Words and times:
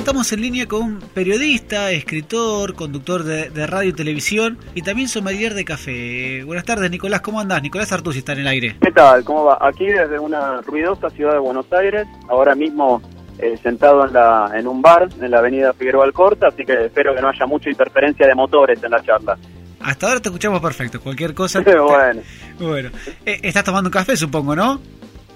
estamos 0.00 0.32
en 0.32 0.40
línea 0.40 0.66
con 0.66 0.82
un 0.82 0.98
periodista, 1.12 1.90
escritor, 1.90 2.74
conductor 2.74 3.22
de, 3.22 3.66
radio 3.66 3.90
y 3.90 3.92
televisión 3.92 4.56
y 4.74 4.80
también 4.80 5.08
sommelier 5.08 5.52
de 5.52 5.66
café. 5.66 6.42
Buenas 6.42 6.64
tardes, 6.64 6.90
Nicolás, 6.90 7.20
¿cómo 7.20 7.38
andás? 7.38 7.62
Nicolás 7.62 7.92
Artusi 7.92 8.20
está 8.20 8.32
en 8.32 8.38
el 8.38 8.46
aire. 8.46 8.76
¿Qué 8.80 8.92
tal? 8.92 9.22
¿Cómo 9.24 9.44
va? 9.44 9.58
Aquí 9.60 9.84
desde 9.84 10.18
una 10.18 10.62
ruidosa 10.62 11.10
ciudad 11.10 11.34
de 11.34 11.38
Buenos 11.38 11.70
Aires, 11.70 12.06
ahora 12.30 12.54
mismo 12.54 13.02
eh, 13.38 13.58
sentado 13.62 14.06
en, 14.06 14.14
la, 14.14 14.50
en 14.54 14.66
un 14.66 14.80
bar 14.80 15.06
en 15.20 15.30
la 15.30 15.38
avenida 15.38 15.74
Figueroa 15.74 16.06
Alcorta, 16.06 16.48
así 16.48 16.64
que 16.64 16.86
espero 16.86 17.14
que 17.14 17.20
no 17.20 17.28
haya 17.28 17.44
mucha 17.44 17.68
interferencia 17.68 18.26
de 18.26 18.34
motores 18.34 18.82
en 18.82 18.90
la 18.92 19.02
charla. 19.02 19.36
Hasta 19.80 20.06
ahora 20.06 20.20
te 20.20 20.30
escuchamos 20.30 20.62
perfecto, 20.62 20.98
cualquier 21.02 21.34
cosa. 21.34 21.60
bueno. 21.86 22.22
Bueno, 22.58 22.88
eh, 23.26 23.38
estás 23.42 23.64
tomando 23.64 23.88
un 23.88 23.92
café, 23.92 24.16
supongo, 24.16 24.56
¿no? 24.56 24.80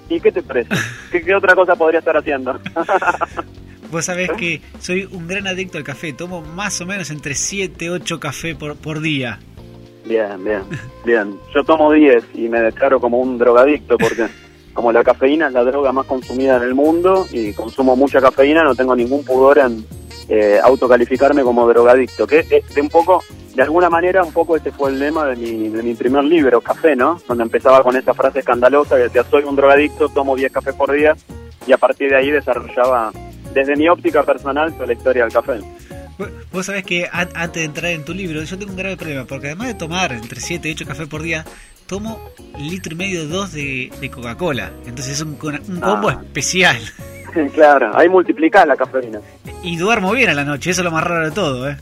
¿Y 0.09 0.19
qué 0.21 0.33
te 0.33 0.43
parece? 0.43 0.71
¿Qué, 1.11 1.35
otra 1.35 1.55
cosa 1.55 1.77
podría 1.77 1.99
estar 1.99 2.17
haciendo? 2.17 2.59
Vos 3.95 4.07
sabés 4.07 4.29
que 4.33 4.61
soy 4.81 5.09
un 5.13 5.29
gran 5.29 5.47
adicto 5.47 5.79
al 5.79 5.85
café, 5.85 6.13
tomo 6.13 6.43
más 6.43 6.81
o 6.81 6.85
menos 6.85 7.13
entre 7.13 7.37
7, 7.37 7.91
8 7.91 8.19
café 8.19 8.57
por, 8.57 8.75
por 8.75 9.01
día. 9.01 9.39
Bien, 10.05 10.43
bien, 10.43 10.63
bien. 11.05 11.39
Yo 11.55 11.63
tomo 11.63 11.93
10 11.93 12.25
y 12.35 12.49
me 12.49 12.61
declaro 12.61 12.99
como 12.99 13.21
un 13.21 13.39
drogadicto 13.39 13.97
porque 13.97 14.27
como 14.75 14.91
la 14.91 15.05
cafeína 15.05 15.47
es 15.47 15.53
la 15.53 15.63
droga 15.63 15.93
más 15.93 16.07
consumida 16.07 16.57
en 16.57 16.65
el 16.65 16.75
mundo 16.75 17.25
y 17.31 17.53
consumo 17.53 17.95
mucha 17.95 18.21
cafeína, 18.21 18.65
no 18.65 18.75
tengo 18.75 18.97
ningún 18.97 19.25
pudor 19.25 19.59
en 19.61 19.87
eh, 20.29 20.59
autocalificarme 20.61 21.45
como 21.45 21.69
drogadicto, 21.69 22.27
que 22.27 22.41
eh, 22.51 22.65
de 22.75 22.81
un 22.81 22.89
poco, 22.89 23.23
de 23.55 23.63
alguna 23.63 23.91
manera, 23.91 24.25
un 24.25 24.33
poco 24.33 24.57
ese 24.57 24.73
fue 24.73 24.91
el 24.91 24.99
lema 24.99 25.25
de 25.27 25.37
mi, 25.37 25.69
de 25.69 25.85
mi 25.85 25.95
primer 25.95 26.25
libro, 26.25 26.61
Café, 26.61 26.97
¿no? 26.97 27.21
Donde 27.29 27.45
empezaba 27.45 27.81
con 27.85 27.95
esa 27.95 28.13
frase 28.13 28.41
escandalosa 28.41 28.97
que 28.97 29.03
decía, 29.05 29.23
soy 29.23 29.45
un 29.45 29.55
drogadicto, 29.55 30.09
tomo 30.09 30.35
10 30.35 30.51
cafés 30.51 30.75
por 30.75 30.91
día, 30.91 31.15
y 31.65 31.73
a 31.73 31.79
partir 31.79 32.11
de 32.11 32.17
ahí 32.17 32.33
desarrollaba, 32.33 33.13
desde 33.55 33.77
mi 33.77 33.89
óptica 33.89 34.23
personal, 34.23 34.73
toda 34.75 34.87
la 34.87 34.93
historia 34.93 35.25
del 35.25 35.33
café. 35.33 35.61
Vos 36.53 36.67
sabés 36.67 36.85
que 36.85 37.09
antes 37.11 37.55
de 37.55 37.65
entrar 37.65 37.91
en 37.91 38.05
tu 38.05 38.15
libro, 38.15 38.43
yo 38.43 38.59
tengo 38.59 38.71
un 38.71 38.77
grave 38.77 38.97
problema, 38.97 39.25
porque 39.25 39.49
además 39.49 39.69
de 39.69 39.75
tomar 39.75 40.13
entre 40.13 40.41
7 40.41 40.69
y 40.69 40.73
8 40.73 40.87
cafés 40.87 41.09
por 41.09 41.23
día, 41.23 41.45
tomo 41.87 42.21
litro 42.59 42.95
y 42.95 42.97
medio, 42.97 43.27
dos 43.27 43.53
de, 43.53 43.91
Coca-Cola. 44.13 44.71
Entonces 44.87 45.15
es 45.15 45.21
un, 45.23 45.31
un 45.69 45.81
combo 45.81 46.11
ah. 46.11 46.21
especial. 46.23 46.79
claro, 47.55 47.91
ahí 47.95 48.09
multiplicás 48.09 48.67
la 48.67 48.77
cafeína. 48.77 49.21
Y 49.63 49.77
duermo 49.77 50.13
bien 50.13 50.31
a 50.31 50.35
la 50.35 50.45
noche, 50.45 50.71
eso 50.71 50.83
es 50.83 50.85
lo 50.85 50.91
más 50.91 51.05
raro 51.05 51.25
de 51.25 51.33
todo, 51.33 51.69
¿eh? 51.69 51.77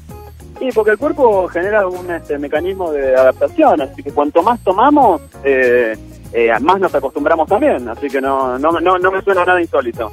Sí, 0.58 0.68
porque 0.74 0.92
el 0.92 0.98
cuerpo 0.98 1.48
genera 1.48 1.86
un 1.88 2.10
este, 2.10 2.38
mecanismo 2.38 2.92
de 2.92 3.16
adaptación, 3.16 3.80
así 3.80 4.02
que 4.02 4.12
cuanto 4.12 4.42
más 4.42 4.62
tomamos, 4.62 5.20
eh, 5.44 5.96
eh, 6.32 6.52
más 6.60 6.78
nos 6.78 6.94
acostumbramos 6.94 7.48
también, 7.48 7.88
así 7.88 8.08
que 8.08 8.20
no, 8.20 8.58
no, 8.58 8.70
no, 8.80 8.96
no 8.96 9.10
me 9.10 9.22
suena 9.22 9.44
nada 9.44 9.60
insólito. 9.60 10.12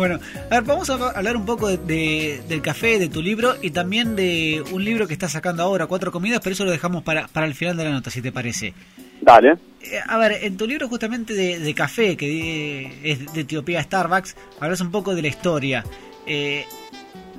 Bueno, 0.00 0.18
a 0.50 0.54
ver, 0.54 0.62
vamos 0.62 0.88
a 0.88 0.94
hablar 1.10 1.36
un 1.36 1.44
poco 1.44 1.68
de, 1.68 2.42
del 2.48 2.62
café, 2.62 2.98
de 2.98 3.10
tu 3.10 3.20
libro 3.20 3.56
y 3.60 3.68
también 3.68 4.16
de 4.16 4.64
un 4.72 4.82
libro 4.82 5.06
que 5.06 5.12
estás 5.12 5.32
sacando 5.32 5.62
ahora, 5.62 5.86
Cuatro 5.88 6.10
Comidas, 6.10 6.40
pero 6.42 6.54
eso 6.54 6.64
lo 6.64 6.70
dejamos 6.70 7.02
para, 7.02 7.28
para 7.28 7.44
el 7.44 7.54
final 7.54 7.76
de 7.76 7.84
la 7.84 7.90
nota, 7.90 8.08
si 8.08 8.22
te 8.22 8.32
parece. 8.32 8.72
Dale. 9.20 9.58
Eh, 9.82 10.00
a 10.08 10.16
ver, 10.16 10.38
en 10.40 10.56
tu 10.56 10.66
libro 10.66 10.88
justamente 10.88 11.34
de, 11.34 11.74
café, 11.74 12.16
que 12.16 12.90
es 13.02 13.30
de 13.30 13.42
Etiopía 13.42 13.82
Starbucks, 13.82 14.36
hablas 14.58 14.80
un 14.80 14.90
poco 14.90 15.14
de 15.14 15.20
la 15.20 15.28
historia. 15.28 15.84
Eh, 16.26 16.64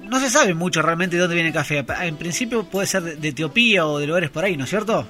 no 0.03 0.19
se 0.19 0.29
sabe 0.29 0.53
mucho 0.53 0.83
realmente 0.83 1.15
de 1.15 1.21
dónde 1.23 1.33
viene 1.33 1.49
el 1.49 1.55
café. 1.55 1.83
En 2.03 2.15
principio 2.15 2.63
puede 2.65 2.85
ser 2.85 3.17
de, 3.17 3.27
Etiopía 3.27 3.87
o 3.87 3.97
de 3.97 4.05
lugares 4.05 4.29
por 4.29 4.43
ahí, 4.43 4.55
¿no 4.55 4.65
es 4.65 4.69
cierto? 4.69 5.07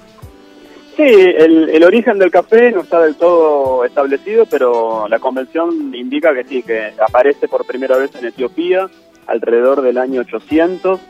Sí, 0.96 1.04
el, 1.04 1.70
el, 1.70 1.84
origen 1.84 2.18
del 2.18 2.30
café 2.30 2.70
no 2.70 2.82
está 2.82 3.00
del 3.00 3.14
todo 3.14 3.84
establecido, 3.84 4.44
pero 4.44 5.08
la 5.08 5.18
convención 5.18 5.94
indica 5.94 6.34
que 6.34 6.44
sí, 6.44 6.62
que 6.62 6.92
aparece 7.00 7.48
por 7.48 7.64
primera 7.64 7.96
vez 7.96 8.14
en 8.14 8.26
Etiopía 8.26 8.90
alrededor 9.26 9.80
del 9.80 9.96
año 9.96 10.20
800 10.20 11.00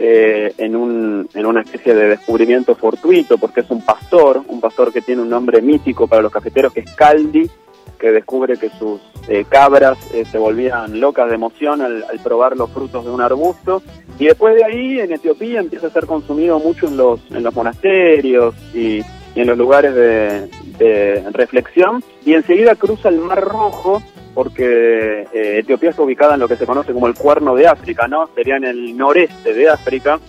eh, 0.00 0.54
en, 0.58 0.76
un, 0.76 1.28
en 1.34 1.46
una 1.46 1.60
especie 1.60 1.94
de 1.94 2.08
descubrimiento 2.08 2.74
fortuito, 2.74 3.36
porque 3.36 3.60
es 3.60 3.70
un 3.70 3.84
pastor, 3.84 4.42
un 4.46 4.60
pastor 4.60 4.92
que 4.92 5.02
tiene 5.02 5.22
un 5.22 5.28
nombre 5.28 5.60
mítico 5.60 6.06
para 6.06 6.22
los 6.22 6.32
cafeteros, 6.32 6.72
que 6.72 6.80
es 6.80 6.94
Caldi, 6.94 7.50
que 7.98 8.12
descubre 8.12 8.56
que 8.56 8.70
sus 8.70 9.00
eh, 9.28 9.44
cabras 9.48 9.98
eh, 10.14 10.24
se 10.24 10.38
volvían 10.38 11.00
locas 11.00 11.28
de 11.28 11.34
emoción 11.34 11.82
al, 11.82 12.04
probar 12.22 12.56
los 12.56 12.70
frutos 12.70 13.04
de 13.04 13.10
un 13.10 13.20
arbusto. 13.20 13.82
Y 14.18 14.26
después 14.26 14.54
de 14.54 14.64
ahí, 14.64 15.00
en 15.00 15.12
Etiopía, 15.12 15.60
empieza 15.60 15.88
a 15.88 15.90
ser 15.90 16.06
consumido 16.06 16.58
mucho 16.60 16.86
en 16.86 16.96
los, 16.96 17.20
en 17.30 17.42
los 17.42 17.54
monasterios 17.54 18.54
y, 18.74 19.02
en 19.40 19.46
los 19.46 19.58
lugares 19.58 19.94
de, 19.94 21.24
reflexión. 21.32 22.02
Y 22.24 22.34
enseguida 22.34 22.74
cruza 22.74 23.08
el 23.08 23.18
Mar 23.18 23.42
Rojo 23.42 24.02
porque 24.34 25.26
eh, 25.32 25.58
Etiopía 25.58 25.90
está 25.90 26.02
ubicada 26.02 26.34
en 26.34 26.40
lo 26.40 26.48
que 26.48 26.56
se 26.56 26.66
conoce 26.66 26.92
como 26.92 27.08
el 27.08 27.14
cuerno 27.14 27.56
de 27.56 27.66
África, 27.66 28.06
¿no? 28.06 28.28
Sería 28.34 28.56
en 28.56 28.64
el 28.64 28.96
noreste 28.96 29.52
de 29.52 29.68
África, 29.68 30.20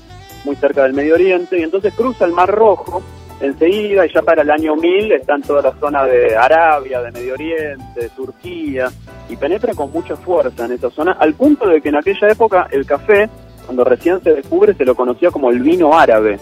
muy 0.46 0.56
cerca 0.56 0.84
del 0.84 0.94
Medio 0.94 1.14
Oriente, 1.14 1.60
y 1.60 1.64
entonces 1.64 1.94
cruza 1.94 2.26
el 2.26 2.32
Mar 2.32 2.50
Rojo 2.50 3.04
enseguida 3.40 4.06
y 4.06 4.14
ya 4.14 4.22
para 4.22 4.42
el 4.42 4.52
año 4.52 4.76
1000 4.76 5.12
está 5.14 5.36
en 5.36 5.42
toda 5.42 5.62
la 5.62 5.74
zona 5.80 6.06
de 6.06 6.36
Arabia, 6.36 7.02
de 7.02 7.12
Medio 7.12 7.34
Oriente, 7.34 8.10
Turquía, 8.16 8.90
y 9.30 9.36
penetra 9.36 9.74
con 9.74 9.92
mucha 9.92 10.16
fuerza 10.16 10.66
en 10.66 10.74
esa 10.74 10.90
zona, 10.90 11.14
al 11.14 11.34
punto 11.34 11.68
de 11.68 11.82
que 11.82 11.90
en 11.90 11.98
aquella 11.98 12.30
época 12.30 12.68
el 12.72 12.86
café, 12.86 13.30
cuando 13.66 13.84
recién 13.84 14.22
se 14.22 14.34
descubre, 14.34 14.74
se 14.74 14.86
lo 14.86 14.96
conocía 14.96 15.32
como 15.32 15.52
el 15.52 15.60
vino 15.60 15.98
árabe, 15.98 16.40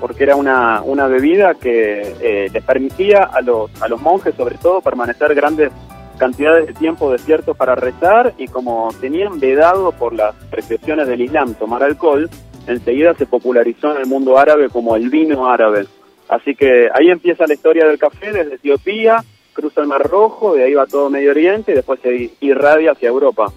porque 0.00 0.24
era 0.24 0.36
una, 0.36 0.82
una 0.82 1.06
bebida 1.06 1.54
que 1.54 2.14
eh, 2.20 2.50
les 2.52 2.64
permitía 2.64 3.24
a 3.24 3.40
los, 3.40 3.70
a 3.82 3.88
los 3.88 4.00
monjes, 4.00 4.34
sobre 4.34 4.56
todo, 4.58 4.80
permanecer 4.80 5.34
grandes 5.34 5.70
cantidades 6.18 6.66
de 6.66 6.74
tiempo 6.74 7.10
desiertos 7.10 7.56
para 7.56 7.74
rezar 7.74 8.34
y 8.38 8.48
como 8.48 8.90
tenían 9.00 9.40
vedado 9.40 9.92
por 9.92 10.12
las 10.14 10.34
prescripciones 10.50 11.06
del 11.06 11.22
Islam 11.22 11.54
tomar 11.54 11.82
alcohol, 11.82 12.28
enseguida 12.66 13.14
se 13.14 13.26
popularizó 13.26 13.92
en 13.94 14.02
el 14.02 14.06
mundo 14.06 14.36
árabe 14.38 14.68
como 14.68 14.96
el 14.96 15.08
vino 15.08 15.48
árabe. 15.48 15.86
Así 16.28 16.54
que 16.54 16.88
ahí 16.92 17.08
empieza 17.10 17.46
la 17.46 17.54
historia 17.54 17.86
del 17.86 17.98
café 17.98 18.32
desde 18.32 18.56
Etiopía, 18.56 19.24
cruza 19.54 19.80
el 19.80 19.86
Mar 19.86 20.02
Rojo, 20.02 20.54
de 20.54 20.64
ahí 20.64 20.74
va 20.74 20.86
todo 20.86 21.08
Medio 21.08 21.30
Oriente 21.30 21.72
y 21.72 21.74
después 21.76 22.00
se 22.02 22.30
irradia 22.40 22.92
hacia 22.92 23.08
Europa. 23.08 23.52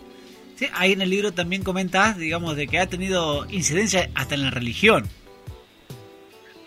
Sí, 0.55 0.67
ahí 0.73 0.93
en 0.93 1.01
el 1.01 1.09
libro 1.09 1.33
también 1.33 1.63
comentás, 1.63 2.17
digamos, 2.17 2.55
de 2.55 2.67
que 2.67 2.79
ha 2.79 2.87
tenido 2.87 3.45
incidencia 3.49 4.09
hasta 4.15 4.35
en 4.35 4.43
la 4.43 4.51
religión. 4.51 5.05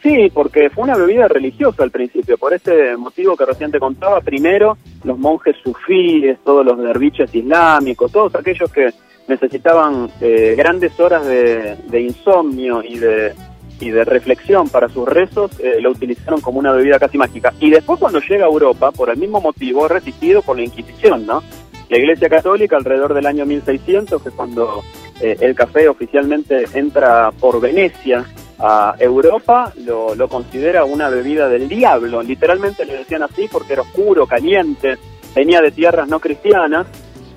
Sí, 0.04 0.30
porque 0.34 0.68
fue 0.68 0.84
una 0.84 0.98
bebida 0.98 1.28
religiosa 1.28 1.82
al 1.82 1.90
principio, 1.90 2.36
por 2.36 2.52
ese 2.52 2.94
motivo 2.94 3.38
que 3.38 3.46
recién 3.46 3.70
te 3.70 3.80
contaba. 3.80 4.20
Primero, 4.20 4.76
los 5.02 5.18
monjes 5.18 5.56
sufíes, 5.64 6.38
todos 6.44 6.62
los 6.62 6.76
derviches 6.76 7.34
islámicos, 7.34 8.12
todos 8.12 8.34
aquellos 8.34 8.70
que 8.70 8.92
necesitaban 9.28 10.10
eh, 10.20 10.56
grandes 10.58 11.00
horas 11.00 11.26
de, 11.26 12.00
insomnio 12.02 12.82
y 12.82 12.98
de, 12.98 13.32
y 13.80 13.88
de 13.88 14.04
reflexión 14.04 14.68
para 14.68 14.90
sus 14.90 15.08
rezos, 15.08 15.58
eh, 15.58 15.80
lo 15.80 15.92
utilizaron 15.92 16.42
como 16.42 16.58
una 16.58 16.72
bebida 16.72 16.98
casi 16.98 17.16
mágica. 17.16 17.54
Y 17.58 17.70
después 17.70 17.98
cuando 17.98 18.20
llega 18.20 18.44
a 18.44 18.50
Europa, 18.50 18.92
por 18.92 19.08
el 19.08 19.16
mismo 19.16 19.40
motivo, 19.40 19.88
resistido 19.88 20.42
por 20.42 20.58
la 20.58 20.64
Inquisición, 20.64 21.24
¿no? 21.24 21.42
La 21.88 21.96
Iglesia 21.96 22.28
Católica 22.28 22.76
alrededor 22.76 23.14
del 23.14 23.24
año 23.24 23.46
1600, 23.46 24.22
que 24.22 24.28
es 24.28 24.34
cuando 24.34 24.82
eh, 25.22 25.38
el 25.40 25.54
café 25.54 25.88
oficialmente 25.88 26.66
entra 26.74 27.30
por 27.40 27.58
Venecia 27.58 28.26
a 28.58 28.94
Europa 28.98 29.72
lo, 29.84 30.14
lo, 30.14 30.28
considera 30.28 30.84
una 30.84 31.08
bebida 31.08 31.48
del 31.48 31.68
diablo. 31.68 32.22
Literalmente 32.22 32.84
le 32.84 32.98
decían 32.98 33.22
así 33.22 33.48
porque 33.50 33.72
era 33.72 33.82
oscuro, 33.82 34.26
caliente, 34.26 34.96
venía 35.34 35.60
de 35.60 35.70
tierras 35.70 36.08
no 36.08 36.20
cristianas 36.20 36.86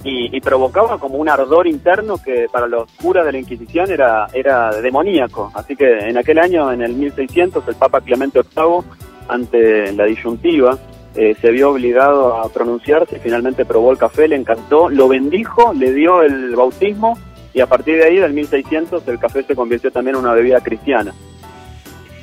y, 0.03 0.39
provocaba 0.41 0.97
como 0.99 1.17
un 1.17 1.27
ardor 1.27 1.67
interno 1.67 2.17
que 2.17 2.47
para 2.51 2.67
los 2.67 2.89
curas 2.93 3.25
de 3.25 3.33
la 3.33 3.39
Inquisición 3.39 3.91
era, 3.91 4.27
era 4.33 4.71
demoníaco. 4.81 5.51
Así 5.53 5.75
que 5.75 5.99
en 5.99 6.17
aquel 6.17 6.39
año, 6.39 6.71
en 6.71 6.81
el 6.81 6.93
1600, 6.93 7.67
el 7.67 7.75
Papa 7.75 8.01
Clemente 8.01 8.39
VIII, 8.39 8.83
ante 9.27 9.91
la 9.93 10.05
disyuntiva, 10.05 10.77
eh, 11.15 11.35
se 11.41 11.51
vio 11.51 11.71
obligado 11.71 12.37
a 12.37 12.47
pronunciarse, 12.49 13.19
finalmente 13.19 13.65
probó 13.65 13.91
el 13.91 13.97
café, 13.97 14.27
le 14.27 14.35
encantó, 14.35 14.89
lo 14.89 15.07
bendijo, 15.07 15.73
le 15.73 15.91
dio 15.91 16.21
el 16.21 16.55
bautismo 16.55 17.17
y 17.57 17.59
a 17.59 17.65
partir 17.65 17.97
de 17.97 18.05
ahí, 18.05 18.17
del 18.17 18.33
1600, 18.33 19.07
el 19.07 19.17
café 19.17 19.41
se 19.41 19.55
convirtió 19.55 19.89
también 19.89 20.15
en 20.15 20.21
una 20.21 20.33
bebida 20.35 20.61
cristiana. 20.61 21.11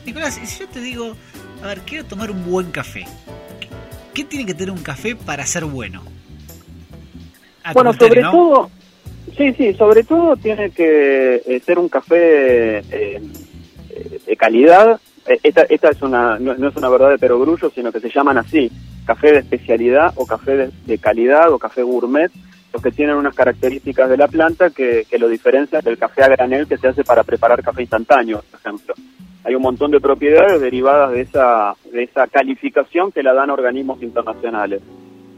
Nicolás, 0.06 0.38
si 0.40 0.60
yo 0.60 0.68
te 0.68 0.80
digo, 0.80 1.16
a 1.60 1.66
ver, 1.66 1.80
quiero 1.80 2.04
tomar 2.04 2.30
un 2.30 2.48
buen 2.48 2.70
café, 2.70 3.04
¿qué 4.14 4.22
tiene 4.22 4.46
que 4.46 4.54
tener 4.54 4.70
un 4.70 4.80
café 4.80 5.16
para 5.16 5.44
ser 5.44 5.64
bueno? 5.64 6.04
bueno, 7.72 7.92
sobre 7.94 8.22
todo, 8.22 8.70
sí, 9.36 9.52
sí, 9.54 9.74
sobre 9.74 10.04
todo 10.04 10.36
tiene 10.36 10.70
que 10.70 11.42
eh, 11.44 11.60
ser 11.66 11.80
un 11.80 11.88
café 11.88 12.78
eh, 12.78 13.20
eh, 13.90 14.20
de 14.24 14.36
calidad. 14.36 15.00
Esta, 15.42 15.62
esta 15.62 15.88
es 15.88 16.00
una, 16.00 16.38
no, 16.38 16.52
es 16.52 16.76
una 16.76 16.88
verdad 16.88 17.10
de 17.10 17.18
perogrullo, 17.18 17.72
sino 17.74 17.90
que 17.90 17.98
se 17.98 18.10
llaman 18.10 18.38
así, 18.38 18.70
café 19.04 19.32
de 19.32 19.38
especialidad 19.40 20.12
o 20.14 20.26
café 20.26 20.70
de 20.86 20.98
calidad 20.98 21.52
o 21.52 21.58
café 21.58 21.82
gourmet 21.82 22.30
los 22.74 22.82
que 22.82 22.90
tienen 22.90 23.14
unas 23.14 23.36
características 23.36 24.10
de 24.10 24.16
la 24.16 24.26
planta 24.26 24.70
que, 24.70 25.06
lo 25.16 25.28
diferencian 25.28 25.80
del 25.84 25.96
café 25.96 26.24
a 26.24 26.28
granel 26.28 26.66
que 26.66 26.76
se 26.76 26.88
hace 26.88 27.04
para 27.04 27.22
preparar 27.22 27.62
café 27.62 27.82
instantáneo, 27.82 28.42
por 28.50 28.58
ejemplo. 28.58 28.94
Hay 29.44 29.54
un 29.54 29.62
montón 29.62 29.92
de 29.92 30.00
propiedades 30.00 30.60
derivadas 30.60 31.12
de 31.12 31.20
esa, 31.20 31.76
de 31.92 32.02
esa 32.02 32.26
calificación 32.26 33.12
que 33.12 33.22
la 33.22 33.32
dan 33.32 33.50
organismos 33.50 34.02
internacionales. 34.02 34.82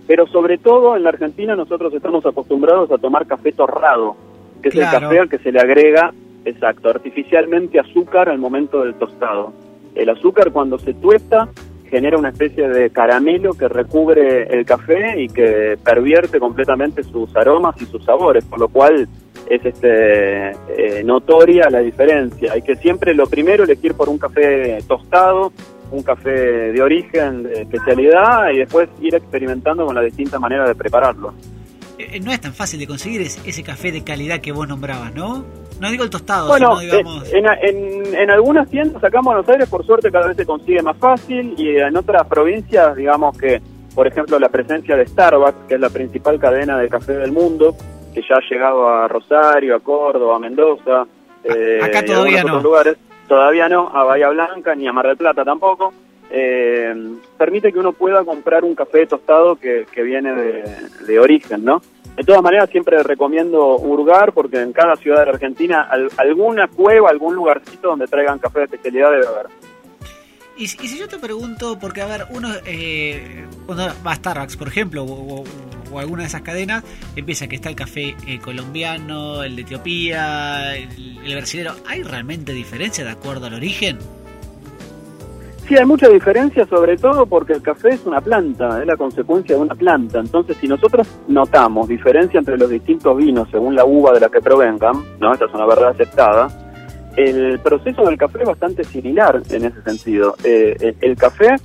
Pero 0.07 0.27
sobre 0.29 0.57
todo 0.57 0.97
en 0.97 1.03
la 1.03 1.11
Argentina 1.11 1.55
nosotros 1.55 1.93
estamos 1.93 2.25
acostumbrados 2.25 2.91
a 2.91 2.97
tomar 2.97 3.27
café 3.27 3.53
torrado. 3.53 4.17
que 4.63 4.71
es 4.71 4.75
el 4.75 4.85
café 4.85 5.19
al 5.19 5.29
que 5.29 5.39
se 5.39 5.53
le 5.53 5.61
agrega, 5.61 6.15
exacto, 6.47 6.89
artificialmente 6.89 7.79
azúcar 7.79 8.31
al 8.31 8.39
momento 8.39 8.83
del 8.83 8.95
tostado. 8.95 9.53
El 9.95 10.09
azúcar 10.09 10.53
cuando 10.53 10.79
se 10.79 10.95
tuesta 10.95 11.51
genera 11.87 12.19
una 12.19 12.31
especie 12.31 12.69
de 12.69 12.91
caramelo 12.91 13.55
que 13.55 13.69
recubre 13.69 14.45
el 14.45 14.65
café 14.65 15.21
y 15.23 15.29
que 15.29 15.79
pervierte 15.83 16.39
completamente 16.39 17.03
sus 17.03 17.35
aromas 17.37 17.81
y 17.81 17.87
sus 17.87 18.05
sabores, 18.05 18.45
por 18.45 18.61
lo 18.61 18.69
cual 18.69 19.09
es 19.49 19.65
este 19.65 20.51
eh, 20.51 21.05
notoria 21.05 21.71
la 21.71 21.81
diferencia. 21.81 22.53
Hay 22.53 22.63
que 22.63 22.77
siempre 22.77 23.15
lo 23.15 23.27
primero 23.27 23.65
elegir 23.65 23.95
por 23.95 24.09
un 24.09 24.19
café 24.19 24.79
tostado, 24.87 25.53
un 25.91 26.03
café 26.03 26.73
de 26.73 26.83
origen, 26.83 27.45
de 27.45 27.63
especialidad 27.63 28.51
y 28.53 28.59
después 28.59 28.89
ir 29.01 29.15
experimentando 29.15 29.87
con 29.87 29.95
la 29.95 30.03
distinta 30.03 30.39
manera 30.39 30.67
de 30.67 30.75
prepararlo. 30.75 31.33
Eh, 31.99 32.21
no 32.21 32.31
es 32.33 32.41
tan 32.41 32.53
fácil 32.53 32.79
de 32.79 32.87
conseguir 32.87 33.23
ese 33.23 33.63
café 33.63 33.91
de 33.91 34.05
calidad 34.05 34.41
que 34.41 34.53
vos 34.53 34.69
nombrabas, 34.69 35.15
¿no? 35.15 35.45
No 35.81 35.91
digo 35.91 36.05
el 36.05 36.11
tostado, 36.11 36.49
bueno, 36.49 36.79
sino, 36.79 36.97
digamos... 36.97 37.33
en, 37.33 37.47
en, 37.47 38.15
en, 38.15 38.31
algunas 38.31 38.69
tiendas 38.69 39.03
acá 39.03 39.19
en 39.19 39.25
Buenos 39.25 39.49
Aires, 39.49 39.69
por 39.69 39.85
suerte, 39.85 40.11
cada 40.11 40.29
vez 40.29 40.37
se 40.37 40.47
consigue 40.47 40.83
más 40.83 40.97
fácil 40.97 41.55
y 41.59 41.77
en 41.77 41.97
otras 41.97 42.27
provincias, 42.27 42.97
digamos 42.97 43.37
que, 43.37 43.61
por 43.95 44.07
ejemplo, 44.07 44.39
la 44.39 44.49
presencia 44.49 44.97
de 44.97 45.07
Starbucks, 45.07 45.67
que 45.69 45.75
es 45.75 45.81
la 45.81 45.91
principal 45.91 46.39
cadena 46.39 46.79
de 46.79 46.89
café 46.89 47.15
del 47.15 47.33
mundo, 47.33 47.75
que 48.15 48.23
ya 48.23 48.37
ha 48.37 48.51
llegado 48.51 48.89
a 48.89 49.09
Rosario, 49.09 49.77
a 49.77 49.81
Córdoba, 49.81 50.37
a 50.37 50.39
Mendoza, 50.39 51.07
eh, 51.45 51.81
acá 51.83 52.03
todavía 52.05 52.43
no. 52.43 52.49
otros 52.49 52.63
lugares, 52.63 52.97
todavía 53.29 53.69
no, 53.69 53.91
a 53.95 54.05
Bahía 54.05 54.31
Blanca 54.31 54.75
ni 54.75 54.89
a 54.89 54.93
Mar 54.93 55.07
del 55.07 55.17
Plata 55.17 55.45
tampoco. 55.45 55.93
Eh, 56.31 56.95
permite 57.39 57.73
que 57.73 57.79
uno 57.79 57.93
pueda 57.93 58.25
comprar 58.25 58.65
un 58.65 58.75
café 58.75 59.07
tostado 59.07 59.57
que, 59.57 59.87
que 59.93 60.03
viene 60.03 60.35
de, 60.35 61.19
origen, 61.19 61.65
¿no? 61.65 61.81
De 62.17 62.25
todas 62.25 62.43
maneras, 62.43 62.71
siempre 62.71 63.03
recomiendo 63.03 63.77
hurgar 63.77 64.33
porque 64.33 64.61
en 64.61 64.73
cada 64.73 64.97
ciudad 64.97 65.21
de 65.21 65.27
la 65.27 65.33
Argentina 65.33 65.89
alguna 66.17 66.67
cueva, 66.69 67.11
algún 67.11 67.35
lugarcito 67.35 67.89
donde 67.89 68.07
traigan 68.07 68.39
café 68.39 68.61
de 68.61 68.65
especialidad 68.65 69.11
debe 69.11 69.27
haber. 69.27 69.47
Y, 70.57 70.69
si 70.69 70.99
yo 70.99 71.07
te 71.07 71.19
pregunto, 71.19 71.79
porque 71.79 72.01
a 72.01 72.07
ver, 72.07 72.27
uno 72.31 72.49
eh, 72.65 73.45
cuando 73.67 73.89
va 74.05 74.13
a 74.13 74.15
Starbucks, 74.15 74.57
por 74.57 74.69
ejemplo, 74.69 75.05
o, 75.05 75.45
alguna 75.99 76.23
de 76.23 76.29
esas 76.29 76.43
cadenas, 76.43 76.83
empieza 77.15 77.47
que 77.47 77.57
está 77.57 77.69
el 77.69 77.77
café 77.77 78.17
eh, 78.27 78.39
colombiano, 78.43 79.43
el 79.43 79.55
de 79.55 79.63
Etiopía, 79.63 80.75
el, 80.75 81.19
el. 81.25 81.71
¿Hay 81.87 82.03
realmente 82.03 82.53
diferencia 82.53 83.05
de 83.05 83.11
acuerdo 83.11 83.47
al 83.47 83.55
origen? 83.55 83.99
Sí, 85.67 85.75
hay 85.77 85.85
mucha 85.85 86.09
diferencia, 86.09 86.65
sobre 86.67 86.97
todo 86.97 87.27
porque 87.27 87.55
el 87.55 87.61
café 87.61 87.89
es 87.89 88.07
una 88.07 88.21
planta, 88.21 88.81
es 88.81 88.87
la 88.87 88.97
consecuencia 88.97 89.57
de 89.57 89.63
una 89.63 89.75
planta. 89.75 90.21
Entonces, 90.21 90.57
si 90.61 90.69
nosotros 90.69 91.09
notamos 91.27 91.89
diferencia 91.89 92.39
entre 92.39 92.57
los 92.57 92.71
distintos 92.71 93.17
vinos 93.17 93.49
según 93.51 93.75
la 93.75 93.85
uva 93.85 94.13
de 94.13 94.21
la 94.21 94.29
que 94.29 94.41
provengan, 94.41 95.03
¿no? 95.19 95.33
Esta 95.33 95.47
es 95.47 95.55
una 95.55 95.67
verdad 95.67 95.89
aceptada. 95.89 96.49
El 97.17 97.59
proceso 97.59 98.05
del 98.05 98.17
café 98.17 98.43
es 98.43 98.47
bastante 98.47 98.85
similar 98.85 99.43
en 99.51 99.65
ese 99.65 99.83
sentido. 99.83 100.37
Eh, 100.45 100.95
el, 101.01 101.17
café 101.17 101.57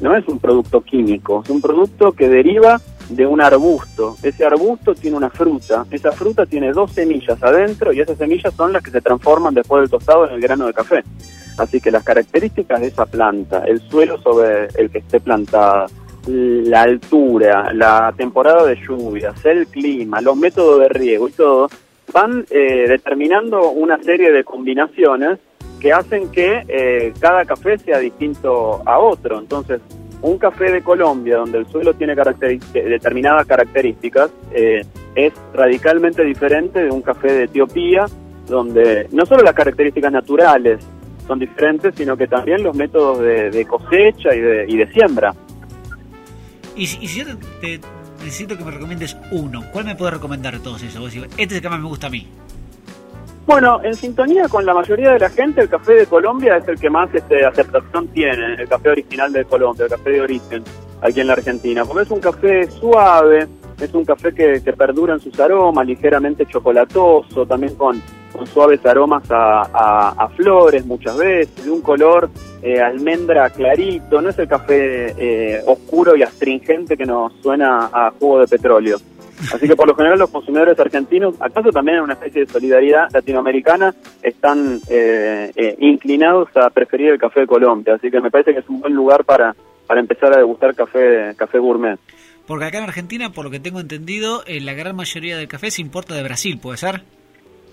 no 0.00 0.16
es 0.16 0.26
un 0.26 0.38
producto 0.38 0.80
químico, 0.80 1.42
es 1.44 1.50
un 1.50 1.60
producto 1.60 2.12
que 2.12 2.30
deriva 2.30 2.80
de 3.10 3.26
un 3.26 3.42
arbusto. 3.42 4.16
Ese 4.22 4.46
arbusto 4.46 4.94
tiene 4.94 5.18
una 5.18 5.28
fruta, 5.28 5.84
esa 5.90 6.12
fruta 6.12 6.46
tiene 6.46 6.72
dos 6.72 6.92
semillas 6.92 7.42
adentro 7.42 7.92
y 7.92 8.00
esas 8.00 8.16
semillas 8.16 8.54
son 8.54 8.72
las 8.72 8.82
que 8.82 8.90
se 8.90 9.02
transforman 9.02 9.52
después 9.52 9.82
del 9.82 9.90
tostado 9.90 10.26
en 10.26 10.36
el 10.36 10.40
grano 10.40 10.66
de 10.66 10.72
café. 10.72 11.04
Así 11.58 11.80
que 11.80 11.90
las 11.90 12.04
características 12.04 12.80
de 12.80 12.86
esa 12.88 13.06
planta, 13.06 13.64
el 13.66 13.80
suelo 13.80 14.20
sobre 14.20 14.68
el 14.76 14.90
que 14.90 14.98
esté 14.98 15.20
plantada, 15.20 15.86
la 16.26 16.82
altura, 16.82 17.72
la 17.72 18.12
temporada 18.16 18.64
de 18.66 18.76
lluvias, 18.76 19.44
el 19.44 19.66
clima, 19.66 20.20
los 20.20 20.36
métodos 20.36 20.80
de 20.80 20.88
riego 20.88 21.28
y 21.28 21.32
todo, 21.32 21.68
van 22.12 22.44
eh, 22.50 22.86
determinando 22.88 23.70
una 23.70 24.02
serie 24.02 24.32
de 24.32 24.44
combinaciones 24.44 25.38
que 25.80 25.92
hacen 25.92 26.30
que 26.30 26.64
eh, 26.68 27.12
cada 27.20 27.44
café 27.44 27.78
sea 27.78 27.98
distinto 27.98 28.82
a 28.84 28.98
otro. 28.98 29.38
Entonces, 29.38 29.80
un 30.22 30.36
café 30.38 30.70
de 30.70 30.82
Colombia, 30.82 31.38
donde 31.38 31.58
el 31.58 31.66
suelo 31.66 31.94
tiene 31.94 32.14
determinadas 32.14 33.46
características, 33.46 34.30
eh, 34.52 34.84
es 35.14 35.32
radicalmente 35.54 36.22
diferente 36.24 36.84
de 36.84 36.90
un 36.90 37.00
café 37.00 37.32
de 37.32 37.44
Etiopía, 37.44 38.04
donde 38.46 39.08
no 39.12 39.24
solo 39.24 39.42
las 39.42 39.54
características 39.54 40.12
naturales 40.12 40.80
son 41.30 41.38
diferentes, 41.38 41.94
sino 41.94 42.16
que 42.16 42.26
también 42.26 42.60
los 42.60 42.74
métodos 42.74 43.20
de, 43.20 43.64
cosecha 43.64 44.34
y 44.34 44.40
de, 44.40 44.64
y 44.66 44.76
de 44.76 44.92
siembra. 44.92 45.32
Y 46.74 46.88
si, 46.88 47.06
yo 47.06 47.24
te, 47.60 47.78
necesito 48.18 48.58
que 48.58 48.64
me 48.64 48.72
recomiendes 48.72 49.16
uno, 49.30 49.62
¿cuál 49.72 49.84
me 49.84 49.94
puedes 49.94 50.14
recomendar 50.14 50.54
de 50.54 50.58
todos 50.58 50.82
esos? 50.82 51.14
este 51.14 51.42
es 51.44 51.52
el 51.52 51.62
que 51.62 51.68
más 51.68 51.78
me 51.78 51.86
gusta 51.86 52.08
a 52.08 52.10
mí. 52.10 52.26
Bueno, 53.46 53.80
en 53.84 53.94
sintonía 53.94 54.48
con 54.48 54.66
la 54.66 54.74
mayoría 54.74 55.12
de 55.12 55.20
la 55.20 55.30
gente, 55.30 55.60
el 55.60 55.68
café 55.68 55.92
de 55.94 56.06
Colombia 56.06 56.56
es 56.56 56.66
el 56.66 56.80
que 56.80 56.90
más 56.90 57.14
este, 57.14 57.44
aceptación 57.44 58.08
tiene, 58.08 58.54
el 58.54 58.68
café 58.68 58.90
original 58.90 59.32
de 59.32 59.44
Colombia, 59.44 59.84
el 59.84 59.90
café 59.90 60.10
de 60.10 60.20
origen 60.22 60.64
aquí 61.00 61.20
en 61.20 61.28
la 61.28 61.34
Argentina, 61.34 61.84
porque 61.84 62.02
es 62.02 62.10
un 62.10 62.20
café 62.20 62.68
suave, 62.72 63.46
es 63.80 63.94
un 63.94 64.04
café 64.04 64.34
que, 64.34 64.60
que 64.64 64.72
perdura 64.72 65.14
en 65.14 65.20
sus 65.20 65.38
aromas, 65.38 65.86
ligeramente 65.86 66.44
chocolatoso, 66.46 67.46
también 67.46 67.76
con 67.76 68.02
con 68.32 68.46
suaves 68.46 68.84
aromas 68.86 69.24
a, 69.30 70.28
flores 70.36 70.86
muchas 70.86 71.16
veces, 71.16 71.64
de 71.64 71.70
un 71.70 71.82
color 71.82 72.30
eh, 72.62 72.80
almendra 72.80 73.50
clarito, 73.50 74.20
no 74.20 74.30
es 74.30 74.38
el 74.38 74.48
café 74.48 75.14
eh, 75.18 75.62
oscuro 75.66 76.16
y 76.16 76.22
astringente 76.22 76.96
que 76.96 77.04
nos 77.04 77.32
suena 77.42 77.90
a 77.92 78.12
jugo 78.18 78.40
de 78.40 78.46
petróleo. 78.46 78.98
Así 79.54 79.66
que 79.66 79.74
por 79.74 79.88
lo 79.88 79.94
general 79.94 80.18
los 80.18 80.30
consumidores 80.30 80.78
argentinos, 80.78 81.34
acaso 81.40 81.70
también 81.70 81.98
en 81.98 82.04
una 82.04 82.12
especie 82.12 82.44
de 82.44 82.52
solidaridad 82.52 83.08
latinoamericana, 83.10 83.94
están 84.22 84.80
eh, 84.88 85.76
inclinados 85.78 86.48
a 86.56 86.68
preferir 86.68 87.12
el 87.12 87.18
café 87.18 87.40
de 87.40 87.46
Colombia. 87.46 87.94
Así 87.94 88.10
que 88.10 88.20
me 88.20 88.30
parece 88.30 88.52
que 88.52 88.60
es 88.60 88.68
un 88.68 88.80
buen 88.80 88.92
lugar 88.92 89.24
para, 89.24 89.56
para 89.86 90.00
empezar 90.00 90.34
a 90.34 90.38
degustar 90.38 90.74
café, 90.74 91.34
café 91.36 91.58
gourmet. 91.58 91.98
Porque 92.46 92.66
acá 92.66 92.78
en 92.78 92.84
Argentina, 92.84 93.32
por 93.32 93.46
lo 93.46 93.50
que 93.50 93.60
tengo 93.60 93.80
entendido, 93.80 94.42
la 94.46 94.74
gran 94.74 94.94
mayoría 94.94 95.38
del 95.38 95.48
café 95.48 95.70
se 95.70 95.80
importa 95.80 96.14
de 96.14 96.22
Brasil, 96.22 96.58
¿puede 96.60 96.76
ser? 96.76 97.02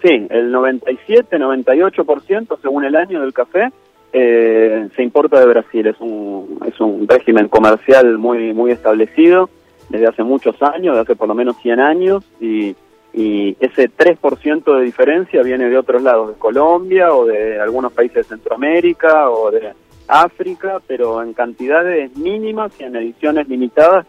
Sí, 0.01 0.27
el 0.29 0.51
97, 0.51 1.37
98% 1.37 2.59
según 2.61 2.85
el 2.85 2.95
año 2.95 3.21
del 3.21 3.33
café 3.33 3.71
eh, 4.13 4.87
se 4.95 5.03
importa 5.03 5.39
de 5.39 5.47
Brasil. 5.47 5.87
Es 5.87 5.99
un, 5.99 6.59
es 6.65 6.79
un 6.79 7.07
régimen 7.07 7.47
comercial 7.47 8.17
muy, 8.17 8.53
muy 8.53 8.71
establecido 8.71 9.49
desde 9.89 10.07
hace 10.07 10.23
muchos 10.23 10.61
años, 10.61 10.95
desde 10.95 11.01
hace 11.01 11.15
por 11.15 11.27
lo 11.27 11.35
menos 11.35 11.57
100 11.61 11.79
años, 11.79 12.23
y, 12.39 12.75
y 13.13 13.55
ese 13.59 13.89
3% 13.89 14.77
de 14.77 14.83
diferencia 14.83 15.41
viene 15.41 15.69
de 15.69 15.77
otros 15.77 16.01
lados, 16.01 16.29
de 16.29 16.35
Colombia 16.35 17.13
o 17.13 17.25
de 17.25 17.59
algunos 17.59 17.93
países 17.93 18.17
de 18.17 18.35
Centroamérica 18.35 19.29
o 19.29 19.49
de 19.49 19.73
África, 20.07 20.81
pero 20.85 21.21
en 21.21 21.33
cantidades 21.33 22.15
mínimas 22.17 22.71
y 22.79 22.83
en 22.83 22.95
ediciones 22.95 23.47
limitadas 23.47 24.05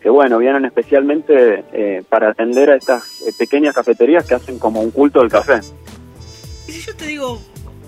que 0.00 0.08
bueno, 0.08 0.38
vienen 0.38 0.64
especialmente 0.64 1.64
eh, 1.72 2.02
para 2.08 2.30
atender 2.30 2.70
a 2.70 2.76
estas 2.76 3.04
eh, 3.22 3.32
pequeñas 3.36 3.74
cafeterías 3.74 4.26
que 4.26 4.34
hacen 4.34 4.58
como 4.58 4.80
un 4.80 4.90
culto 4.90 5.20
del 5.20 5.30
café. 5.30 5.60
Y 6.66 6.72
si 6.72 6.80
yo 6.80 6.94
te 6.94 7.06
digo, 7.06 7.40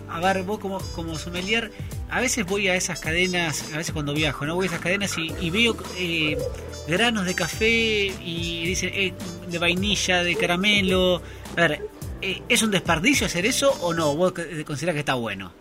a 0.09 0.21
ver, 0.21 0.43
vos 0.43 0.59
como, 0.59 0.79
como 0.95 1.14
sommelier, 1.17 1.71
a 2.11 2.21
veces 2.21 2.45
voy 2.47 2.69
a 2.69 2.75
esas 2.75 2.99
cadenas, 3.00 3.73
a 3.73 3.76
veces 3.76 3.93
cuando 3.93 4.12
viajo, 4.12 4.45
¿no? 4.45 4.57
Voy 4.57 4.64
a 4.64 4.69
esas 4.69 4.81
cadenas 4.81 5.17
y, 5.17 5.50
veo 5.50 5.76
eh, 5.97 6.37
granos 6.88 7.26
de 7.26 7.35
café 7.35 7.69
y 7.69 8.64
dicen 8.67 9.14
de 9.49 9.59
vainilla, 9.59 10.25
de 10.25 10.35
caramelo. 10.35 11.23
A 11.57 11.61
ver, 11.61 11.87
¿es 12.21 12.62
un 12.62 12.73
desperdicio 12.73 13.26
hacer 13.26 13.47
eso 13.47 13.71
o 13.83 13.95
no? 13.95 14.17
¿Vos 14.17 14.33
considerás 14.67 14.95
que 14.95 15.00
está 15.00 15.14
bueno? 15.14 15.60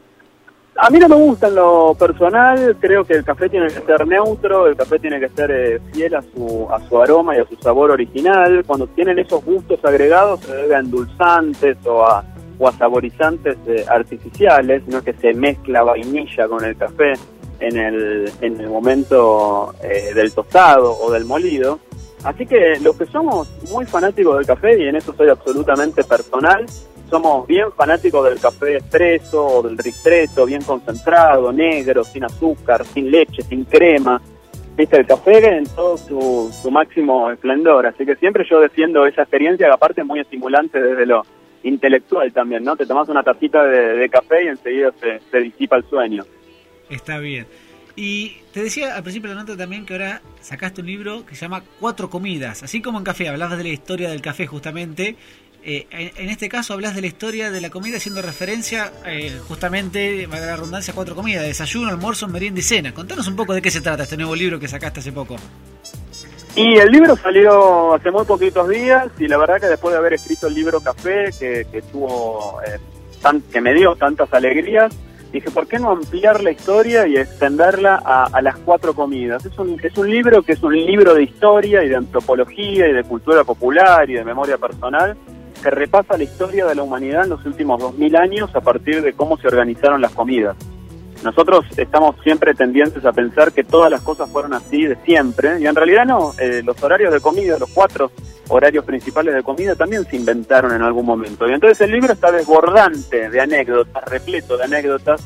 A 0.76 0.90
mí 0.90 0.98
no 0.98 1.10
me 1.10 1.16
gusta 1.16 1.48
en 1.48 1.56
lo 1.56 1.94
personal, 1.94 2.78
creo 2.80 3.04
que 3.04 3.14
el 3.14 3.26
café 3.26 3.50
tiene 3.50 3.68
que 3.68 3.82
ser 3.82 4.08
neutro, 4.08 4.68
el 4.68 4.78
café 4.78 4.98
tiene 4.98 5.20
que 5.20 5.28
ser 5.30 5.52
eh, 5.52 5.80
fiel 5.92 6.16
a 6.16 6.22
su, 6.22 6.68
a 6.72 6.80
su 6.88 7.02
aroma 7.02 7.36
y 7.36 7.40
a 7.40 7.48
su 7.48 7.56
sabor 7.58 7.92
original. 7.92 8.64
Cuando 8.66 8.88
tienen 8.88 9.20
esos 9.20 9.44
gustos 9.44 9.84
agregados 9.84 10.40
se 10.42 10.56
debe 10.56 10.76
a 10.76 10.80
endulzantes 10.80 11.78
o 11.86 12.06
a, 12.06 12.24
o 12.58 12.68
a 12.68 12.72
saborizantes 12.72 13.58
eh, 13.68 13.86
artificiales, 13.90 14.88
no 14.88 15.04
que 15.04 15.14
se 15.14 15.34
mezcla 15.34 15.84
vainilla 15.84 16.48
con 16.48 16.64
el 16.64 16.78
café 16.78 17.14
en 17.60 17.78
el, 17.78 18.32
en 18.40 18.62
el 18.62 18.70
momento 18.70 19.74
eh, 19.84 20.14
del 20.14 20.34
tostado 20.34 20.98
o 20.98 21.12
del 21.12 21.26
molido. 21.26 21.80
Así 22.24 22.46
que 22.46 22.80
los 22.82 22.98
que 22.98 23.06
somos 23.06 23.50
muy 23.70 23.86
fanáticos 23.86 24.38
del 24.38 24.46
café, 24.46 24.78
y 24.78 24.88
en 24.88 24.96
eso 24.96 25.14
soy 25.14 25.30
absolutamente 25.30 26.04
personal, 26.04 26.66
somos 27.10 27.48
bien 27.48 27.72
fanáticos 27.76 28.24
del 28.30 28.40
café 28.40 28.78
expreso 28.78 29.46
o 29.46 29.64
del 29.64 29.78
ristretto, 29.78 30.46
bien 30.46 30.62
concentrado, 30.62 31.52
negro, 31.52 32.04
sin 32.04 32.24
azúcar, 32.24 32.86
sin 32.86 33.12
leche, 33.12 33.42
sin 33.44 33.66
crema. 33.66 34.22
Viste, 34.78 34.98
el 34.98 35.06
café 35.06 35.58
en 35.58 35.66
todo 35.66 35.98
su, 35.98 36.56
su 36.62 36.72
máximo 36.72 37.32
esplendor. 37.32 37.86
Así 37.86 38.06
que 38.06 38.16
siempre 38.16 38.46
yo 38.50 38.60
defiendo 38.60 39.06
esa 39.06 39.24
experiencia 39.24 39.68
que 39.68 39.74
aparte 39.74 40.02
es 40.02 40.08
muy 40.08 40.20
estimulante 40.20 40.82
desde 40.82 41.06
lo 41.06 41.24
intelectual 41.64 42.32
también, 42.32 42.64
¿no? 42.64 42.76
Te 42.78 42.86
tomas 42.86 43.10
una 43.10 43.24
tacita 43.24 43.64
de, 43.66 44.10
café 44.10 44.46
y 44.46 44.48
enseguida 44.48 44.94
se, 45.00 45.20
se 45.30 45.40
disipa 45.40 45.76
el 45.76 45.84
sueño. 45.90 46.24
Está 46.90 47.20
bien. 47.20 47.46
Y 47.96 48.38
te 48.54 48.64
decía 48.64 48.96
al 48.96 49.04
principio 49.04 49.30
de 49.30 49.36
la 49.36 49.42
nota 49.42 49.58
también 49.58 49.86
que 49.86 49.94
ahora 49.94 50.22
sacaste 50.40 50.80
un 50.80 50.88
libro 50.88 51.26
que 51.26 51.36
se 51.36 51.42
llama 51.42 51.64
Cuatro 51.82 52.10
Comidas. 52.10 52.64
Así 52.64 52.82
como 52.82 52.98
en 52.98 53.04
café 53.04 53.28
hablabas 53.28 53.58
de 53.58 53.66
la 53.66 53.70
historia 53.72 54.10
del 54.10 54.22
café 54.22 54.48
justamente, 54.48 55.18
Eh, 55.62 55.88
en, 55.92 56.30
este 56.30 56.48
caso 56.48 56.74
hablas 56.74 56.96
de 56.96 57.02
la 57.02 57.08
historia 57.08 57.52
de 57.52 57.60
la 57.60 57.70
comida 57.70 57.98
haciendo 57.98 58.22
referencia 58.22 58.94
eh, 59.06 59.38
justamente, 59.48 60.26
valga 60.26 60.46
la 60.46 60.56
redundancia, 60.56 60.94
a 60.94 60.96
cuatro 60.96 61.16
comidas, 61.16 61.44
desayuno, 61.44 61.90
almuerzo, 61.90 62.28
merienda 62.28 62.60
y 62.60 62.64
cena. 62.64 62.94
Contanos 62.94 63.28
un 63.28 63.36
poco 63.36 63.54
de 63.54 63.62
qué 63.62 63.70
se 63.70 63.82
trata 63.82 64.04
este 64.04 64.16
nuevo 64.16 64.36
libro 64.36 64.60
que 64.60 64.68
sacaste 64.68 65.02
hace 65.02 65.12
poco. 65.12 65.36
Y 66.56 66.78
el 66.78 66.90
libro 66.90 67.16
salió 67.16 67.94
hace 67.94 68.10
muy 68.10 68.26
poquitos 68.26 68.68
días 68.70 69.08
y 69.20 69.28
la 69.28 69.38
verdad 69.38 69.60
que 69.60 69.68
después 69.68 69.94
de 69.94 70.00
haber 70.00 70.14
escrito 70.14 70.48
el 70.48 70.56
libro 70.56 70.80
Café, 70.80 71.30
que, 71.38 71.68
que 71.72 71.82
tuvo, 71.84 72.60
eh, 72.66 72.80
que 73.52 73.62
me 73.62 73.74
dio 73.74 73.96
tantas 73.96 74.34
alegrías, 74.34 74.96
dije, 75.32 75.52
¿por 75.52 75.68
qué 75.68 75.78
no 75.78 75.92
ampliar 75.92 76.42
la 76.42 76.52
historia 76.52 77.06
y 77.06 77.18
extenderla 77.18 77.96
a, 78.04 78.42
las 78.42 78.58
cuatro 78.58 78.94
comidas? 78.94 79.46
Es 79.46 79.58
un, 79.60 79.80
es 79.82 79.96
un 79.98 80.10
libro 80.10 80.42
que 80.42 80.54
es 80.54 80.64
un 80.64 80.76
libro 80.76 81.14
de 81.14 81.24
historia 81.24 81.84
y 81.84 81.90
de 81.90 81.96
antropología 81.96 82.88
y 82.88 82.94
de 82.94 83.04
cultura 83.04 83.44
popular 83.44 84.10
y 84.10 84.14
de 84.14 84.24
memoria 84.24 84.58
personal 84.58 85.16
que 85.60 85.70
repasa 85.70 86.18
la 86.18 86.24
historia 86.24 86.66
de 86.66 86.76
la 86.76 86.84
humanidad 86.84 87.24
en 87.24 87.30
los 87.32 87.46
últimos 87.46 87.80
dos 87.80 87.96
mil 87.96 88.16
años 88.16 88.50
a 88.56 88.62
partir 88.62 89.02
de 89.02 89.14
cómo 89.14 89.38
se 89.38 89.48
organizaron 89.48 90.02
las 90.02 90.12
comidas. 90.14 90.56
Nosotros 91.24 91.66
estamos 91.76 92.16
siempre 92.24 92.54
tendientes 92.54 93.04
a 93.06 93.12
pensar 93.12 93.52
que 93.52 93.66
todas 93.66 93.92
las 93.92 94.02
cosas 94.02 94.30
fueron 94.30 94.54
así 94.54 94.86
de 94.86 94.96
siempre, 95.04 95.60
y 95.60 95.68
en 95.68 95.76
realidad 95.76 96.06
no, 96.06 96.32
eh, 96.40 96.62
los 96.64 96.82
horarios 96.82 97.12
de 97.12 97.20
comida, 97.20 97.60
los 97.60 97.70
cuatro 97.72 98.12
horarios 98.48 98.86
principales 98.86 99.36
de 99.36 99.44
comida 99.44 99.76
también 99.76 100.06
se 100.06 100.16
inventaron 100.16 100.74
en 100.74 100.82
algún 100.82 101.06
momento. 101.06 101.48
Y 101.48 101.54
entonces 101.54 101.82
el 101.82 101.92
libro 101.92 102.14
está 102.14 102.32
desbordante 102.32 103.30
de 103.30 103.42
anécdotas, 103.42 104.04
repleto 104.06 104.58
de 104.58 104.64
anécdotas 104.64 105.22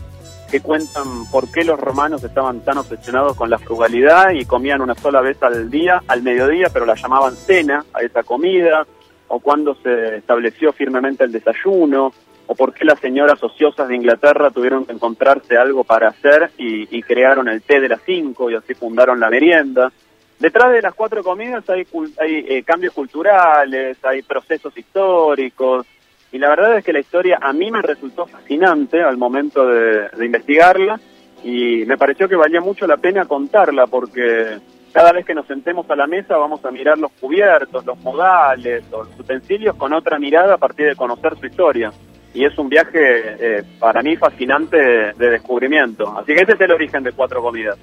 que 0.50 0.62
cuentan 0.62 1.25
por 1.32 1.52
qué 1.52 1.63
los 1.63 1.80
romanos 1.80 2.24
estaban 2.24 2.62
tan 2.62 2.78
obsesionados 2.78 3.36
con 3.36 3.50
la 3.50 3.58
frugalidad 3.58 4.32
y 4.32 4.46
comían 4.46 4.82
una 4.82 4.94
sola 4.94 5.22
vez 5.22 5.42
al 5.42 5.70
día, 5.70 6.04
al 6.08 6.22
mediodía, 6.22 6.68
pero 6.72 6.86
la 6.86 6.96
llamaban 6.96 7.36
cena 7.36 7.86
a 7.94 8.02
esa 8.02 8.24
comida, 8.24 8.86
o 9.34 9.40
cuándo 9.40 9.75
se 9.82 10.18
estableció 10.18 10.74
firmemente 10.74 11.24
el 11.24 11.32
desayuno, 11.32 12.13
o 12.46 12.56
por 12.56 12.72
qué 12.72 12.86
las 12.86 13.00
señoras 13.00 13.42
ociosas 13.42 13.88
de 13.88 13.96
Inglaterra 13.96 14.52
tuvieron 14.52 14.86
que 14.86 14.92
encontrarse 14.92 15.58
algo 15.58 15.84
para 15.84 16.10
hacer 16.10 16.52
y, 16.58 17.02
crearon 17.02 17.48
el 17.48 17.63
té 17.63 17.80
de 17.80 17.90
las 17.90 18.02
cinco 18.06 18.52
y 18.52 18.56
así 18.56 18.75
fundaron 18.75 19.20
la 19.20 19.32
merienda. 19.32 19.92
Detrás 20.40 20.72
de 20.72 20.84
las 20.84 20.94
cuatro 20.94 21.24
comidas 21.24 21.68
hay, 21.68 21.88
hay 22.20 22.46
eh, 22.48 22.63
cambios 22.63 22.94
culturales, 22.94 23.98
hay 24.04 24.22
procesos 24.22 24.78
históricos, 24.78 25.88
y 26.32 26.38
la 26.38 26.50
verdad 26.50 26.78
es 26.78 26.86
que 26.86 26.94
la 26.94 27.00
historia 27.00 27.40
a 27.42 27.54
mí 27.54 27.72
me 27.72 27.82
resultó 27.82 28.28
fascinante 28.28 29.02
al 29.02 29.18
momento 29.18 29.66
de, 29.68 30.10
de 30.10 30.25
investigarla 30.25 31.00
y 31.44 31.86
me 31.86 31.98
pareció 31.98 32.30
que 32.30 32.36
valía 32.36 32.62
mucho 32.62 32.86
la 32.86 32.98
pena 32.98 33.25
contarla 33.25 33.88
porque 33.88 34.60
cada 34.94 35.12
vez 35.12 35.26
que 35.26 35.34
nos 35.34 35.48
sentemos 35.48 35.90
a 35.90 35.96
la 35.96 36.08
mesa 36.08 36.38
vamos 36.38 36.64
a 36.64 36.72
mirar 36.72 36.98
los 36.98 37.12
cubiertos, 37.14 37.84
los 37.86 38.00
modales, 38.00 38.84
los 38.92 39.08
utensilios 39.20 39.76
con 39.76 39.92
otra 39.92 40.20
mirada 40.20 40.54
a 40.54 40.58
partir 40.58 40.86
de 40.88 40.96
conocer 40.96 41.36
su 41.40 41.48
historia 41.48 41.92
y 42.34 42.46
es 42.46 42.58
un 42.58 42.70
viaje 42.70 42.90
eh, 43.00 43.64
para 43.80 44.02
mí 44.02 44.16
fascinante 44.16 44.78
de, 44.78 45.30
descubrimiento. 45.30 46.18
Así 46.18 46.34
que 46.34 46.42
ese 46.42 46.54
es 46.54 46.62
el 46.62 46.72
origen 46.72 47.04
de 47.04 47.12
Cuatro 47.12 47.42
Comidas. 47.42 47.78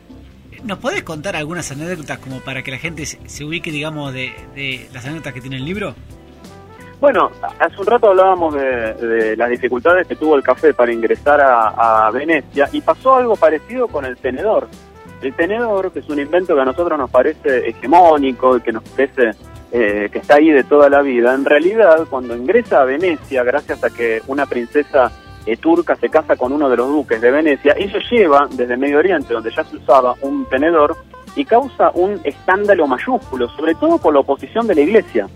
¿Nos 0.64 0.78
podés 0.78 1.02
contar 1.02 1.36
algunas 1.36 1.70
anécdotas 1.70 2.18
como 2.18 2.40
para 2.40 2.62
que 2.62 2.70
la 2.70 2.78
gente 2.78 3.06
se, 3.06 3.44
ubique, 3.44 3.70
digamos, 3.70 4.12
de, 4.12 4.88
las 4.92 5.04
anécdotas 5.04 5.32
que 5.32 5.40
tiene 5.40 5.56
el 5.56 5.64
libro? 5.64 5.94
Bueno, 7.00 7.30
hace 7.58 7.80
un 7.80 7.86
rato 7.86 8.10
hablábamos 8.10 8.54
de, 8.54 9.34
las 9.36 9.48
dificultades 9.48 10.06
que 10.06 10.16
tuvo 10.16 10.36
el 10.36 10.42
café 10.42 10.74
para 10.74 10.92
ingresar 10.92 11.40
a, 11.40 12.10
Venecia 12.12 12.68
y 12.72 12.80
pasó 12.82 13.16
algo 13.16 13.36
parecido 13.36 13.88
con 13.88 14.04
el 14.04 14.16
tenedor. 14.16 14.68
El 15.22 15.34
tenedor, 15.34 15.92
que 15.92 15.98
es 16.00 16.08
un 16.08 16.18
invento 16.18 16.54
que 16.54 16.60
a 16.60 16.64
nosotros 16.64 16.98
nos 16.98 17.10
parece 17.10 17.68
hegemónico 17.68 18.56
y 18.56 18.60
que 18.60 18.72
nos 18.72 18.82
parece 18.84 19.32
eh, 19.72 20.08
que 20.10 20.18
está 20.18 20.36
ahí 20.36 20.50
de 20.50 20.64
toda 20.64 20.88
la 20.88 21.02
vida, 21.02 21.34
en 21.34 21.44
realidad 21.44 22.06
cuando 22.08 22.34
ingresa 22.34 22.80
a 22.80 22.84
Venecia, 22.84 23.44
gracias 23.44 23.84
a 23.84 23.90
que 23.90 24.22
una 24.26 24.46
princesa 24.46 25.12
eh, 25.46 25.56
turca 25.56 25.94
se 25.96 26.08
casa 26.08 26.36
con 26.36 26.52
uno 26.52 26.68
de 26.68 26.76
los 26.76 26.88
duques 26.88 27.20
de 27.20 27.30
Venecia, 27.30 27.74
ella 27.76 27.98
lleva 28.10 28.48
desde 28.50 28.76
Medio 28.76 28.98
Oriente, 28.98 29.32
donde 29.32 29.50
ya 29.54 29.62
se 29.64 29.76
usaba 29.76 30.14
un 30.22 30.46
tenedor, 30.46 30.96
y 31.36 31.44
causa 31.44 31.90
un 31.94 32.20
escándalo 32.24 32.86
mayúsculo, 32.86 33.48
sobre 33.50 33.74
todo 33.74 33.98
por 33.98 34.12
la 34.12 34.20
oposición 34.20 34.66
de 34.66 34.74
la 34.74 34.80
iglesia. 34.80 35.28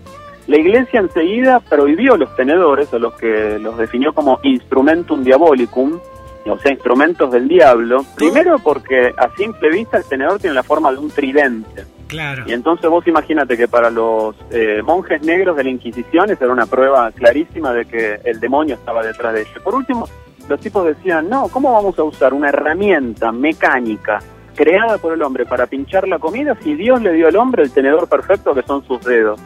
La 0.47 0.57
iglesia 0.57 0.99
enseguida 0.99 1.59
prohibió 1.59 2.17
los 2.17 2.35
tenedores, 2.35 2.93
o 2.93 2.99
los 2.99 3.13
que 3.15 3.57
los 3.59 3.77
definió 3.77 4.13
como 4.13 4.39
instrumentum 4.43 5.23
diabolicum, 5.23 5.99
o 6.45 6.57
sea, 6.59 6.71
instrumentos 6.71 7.31
del 7.31 7.47
diablo. 7.47 8.05
Primero 8.15 8.59
porque 8.59 9.13
a 9.17 9.29
simple 9.35 9.69
vista 9.69 9.97
el 9.97 10.05
tenedor 10.05 10.39
tiene 10.39 10.53
la 10.53 10.63
forma 10.63 10.91
de 10.91 10.99
un 10.99 11.09
tridente. 11.09 11.85
Claro. 12.07 12.43
Y 12.45 12.53
entonces 12.53 12.89
vos 12.89 13.05
imagínate 13.07 13.57
que 13.57 13.67
para 13.67 13.89
los 13.89 14.35
eh, 14.51 14.81
monjes 14.83 15.21
negros 15.23 15.57
de 15.57 15.63
la 15.63 15.69
Inquisición 15.71 16.29
esa 16.29 16.45
era 16.45 16.53
una 16.53 16.67
prueba 16.67 17.11
clarísima 17.11 17.73
de 17.73 17.85
que 17.85 18.19
el 18.23 18.39
demonio 18.39 18.75
estaba 18.75 19.03
detrás 19.03 19.33
de 19.33 19.41
ellos. 19.41 19.59
Por 19.63 19.73
último, 19.73 20.07
los 20.47 20.59
tipos 20.59 20.85
decían, 20.85 21.27
no, 21.29 21.47
¿cómo 21.47 21.73
vamos 21.73 21.97
a 21.97 22.03
usar 22.03 22.33
una 22.33 22.49
herramienta 22.49 23.31
mecánica 23.31 24.19
creada 24.53 24.99
por 24.99 25.13
el 25.13 25.21
hombre 25.23 25.45
para 25.45 25.65
pinchar 25.65 26.07
la 26.07 26.19
comida 26.19 26.55
si 26.61 26.75
Dios 26.75 27.01
le 27.01 27.13
dio 27.13 27.27
al 27.27 27.35
hombre 27.35 27.63
el 27.63 27.71
tenedor 27.71 28.07
perfecto 28.07 28.53
que 28.53 28.61
son 28.61 28.85
sus 28.85 29.01
dedos? 29.03 29.39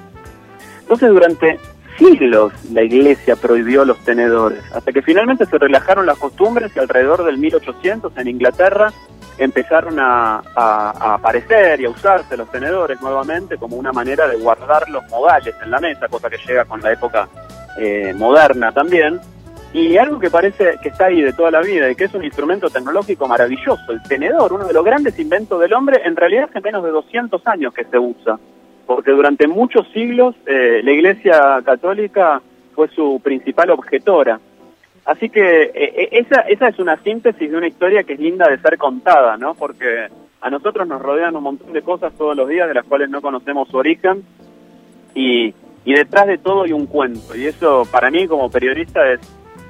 Entonces 0.81 1.09
durante 1.09 1.59
siglos 1.99 2.53
la 2.71 2.81
iglesia 2.81 3.35
prohibió 3.35 3.85
los 3.85 3.99
tenedores, 3.99 4.63
hasta 4.73 4.91
que 4.91 5.01
finalmente 5.01 5.45
se 5.45 5.57
relajaron 5.57 6.05
las 6.05 6.17
costumbres 6.17 6.71
y 6.75 6.79
alrededor 6.79 7.23
del 7.23 7.37
1800 7.37 8.17
en 8.17 8.27
Inglaterra 8.29 8.91
empezaron 9.37 9.97
a, 9.99 10.41
aparecer 10.55 11.79
y 11.79 11.85
a 11.85 11.89
usarse 11.89 12.35
los 12.35 12.49
tenedores 12.51 13.01
nuevamente 13.01 13.57
como 13.57 13.77
una 13.77 13.93
manera 13.93 14.27
de 14.27 14.35
guardar 14.37 14.89
los 14.89 15.07
modales 15.09 15.55
en 15.63 15.71
la 15.71 15.79
mesa, 15.79 16.07
cosa 16.09 16.29
que 16.29 16.37
llega 16.45 16.65
con 16.65 16.81
la 16.81 16.91
época 16.91 17.29
eh, 17.77 18.13
moderna 18.15 18.71
también. 18.71 19.19
Y 19.71 19.97
algo 19.97 20.19
que 20.19 20.31
parece 20.31 20.77
que 20.81 20.89
está 20.89 21.05
ahí 21.05 21.21
de 21.21 21.31
toda 21.31 21.51
la 21.51 21.61
vida 21.61 21.89
y 21.89 21.95
que 21.95 22.05
es 22.05 22.13
un 22.13 22.23
instrumento 22.23 22.69
tecnológico 22.69 23.27
maravilloso, 23.27 23.91
el 23.91 24.01
tenedor, 24.03 24.51
uno 24.51 24.65
de 24.65 24.73
los 24.73 24.83
grandes 24.83 25.17
inventos 25.19 25.59
del 25.61 25.73
hombre, 25.73 26.01
en 26.03 26.15
realidad 26.15 26.49
hace 26.49 26.59
menos 26.59 26.83
de 26.83 26.89
200 26.89 27.45
años 27.47 27.73
que 27.73 27.85
se 27.85 27.99
usa, 27.99 28.39
porque 28.89 29.11
durante 29.11 29.47
muchos 29.47 29.87
siglos 29.93 30.33
eh, 30.47 30.81
la 30.83 30.91
Iglesia 30.91 31.61
Católica 31.63 32.41
fue 32.73 32.87
su 32.87 33.21
principal 33.23 33.69
objetora 33.69 34.39
Así 35.05 35.29
que 35.29 35.61
eh, 35.61 35.71
eh, 35.75 36.09
esa, 36.13 36.41
esa 36.41 36.69
es 36.69 36.79
una 36.79 36.97
síntesis 37.03 37.51
de 37.51 37.55
una 37.55 37.67
historia 37.67 38.03
que 38.03 38.13
es 38.13 38.19
linda 38.19 38.47
de 38.47 38.57
ser 38.57 38.79
contada, 38.79 39.37
¿no? 39.37 39.53
Porque 39.53 40.07
a 40.41 40.49
nosotros 40.49 40.87
nos 40.87 41.03
rodean 41.03 41.35
un 41.35 41.43
montón 41.43 41.71
de 41.71 41.83
cosas 41.83 42.13
todos 42.17 42.35
los 42.35 42.49
días 42.49 42.67
de 42.67 42.73
las 42.73 42.85
cuales 42.85 43.11
no 43.11 43.21
conocemos 43.21 43.69
su 43.69 43.77
origen 43.77 44.23
y, 45.13 45.53
y 45.85 45.93
detrás 45.93 46.25
de 46.25 46.39
todo 46.39 46.63
hay 46.63 46.73
un 46.73 46.87
cuento. 46.87 47.35
Y 47.35 47.45
eso 47.45 47.87
para 47.91 48.09
mí 48.09 48.27
como 48.27 48.49
periodista 48.49 49.01
es, 49.11 49.19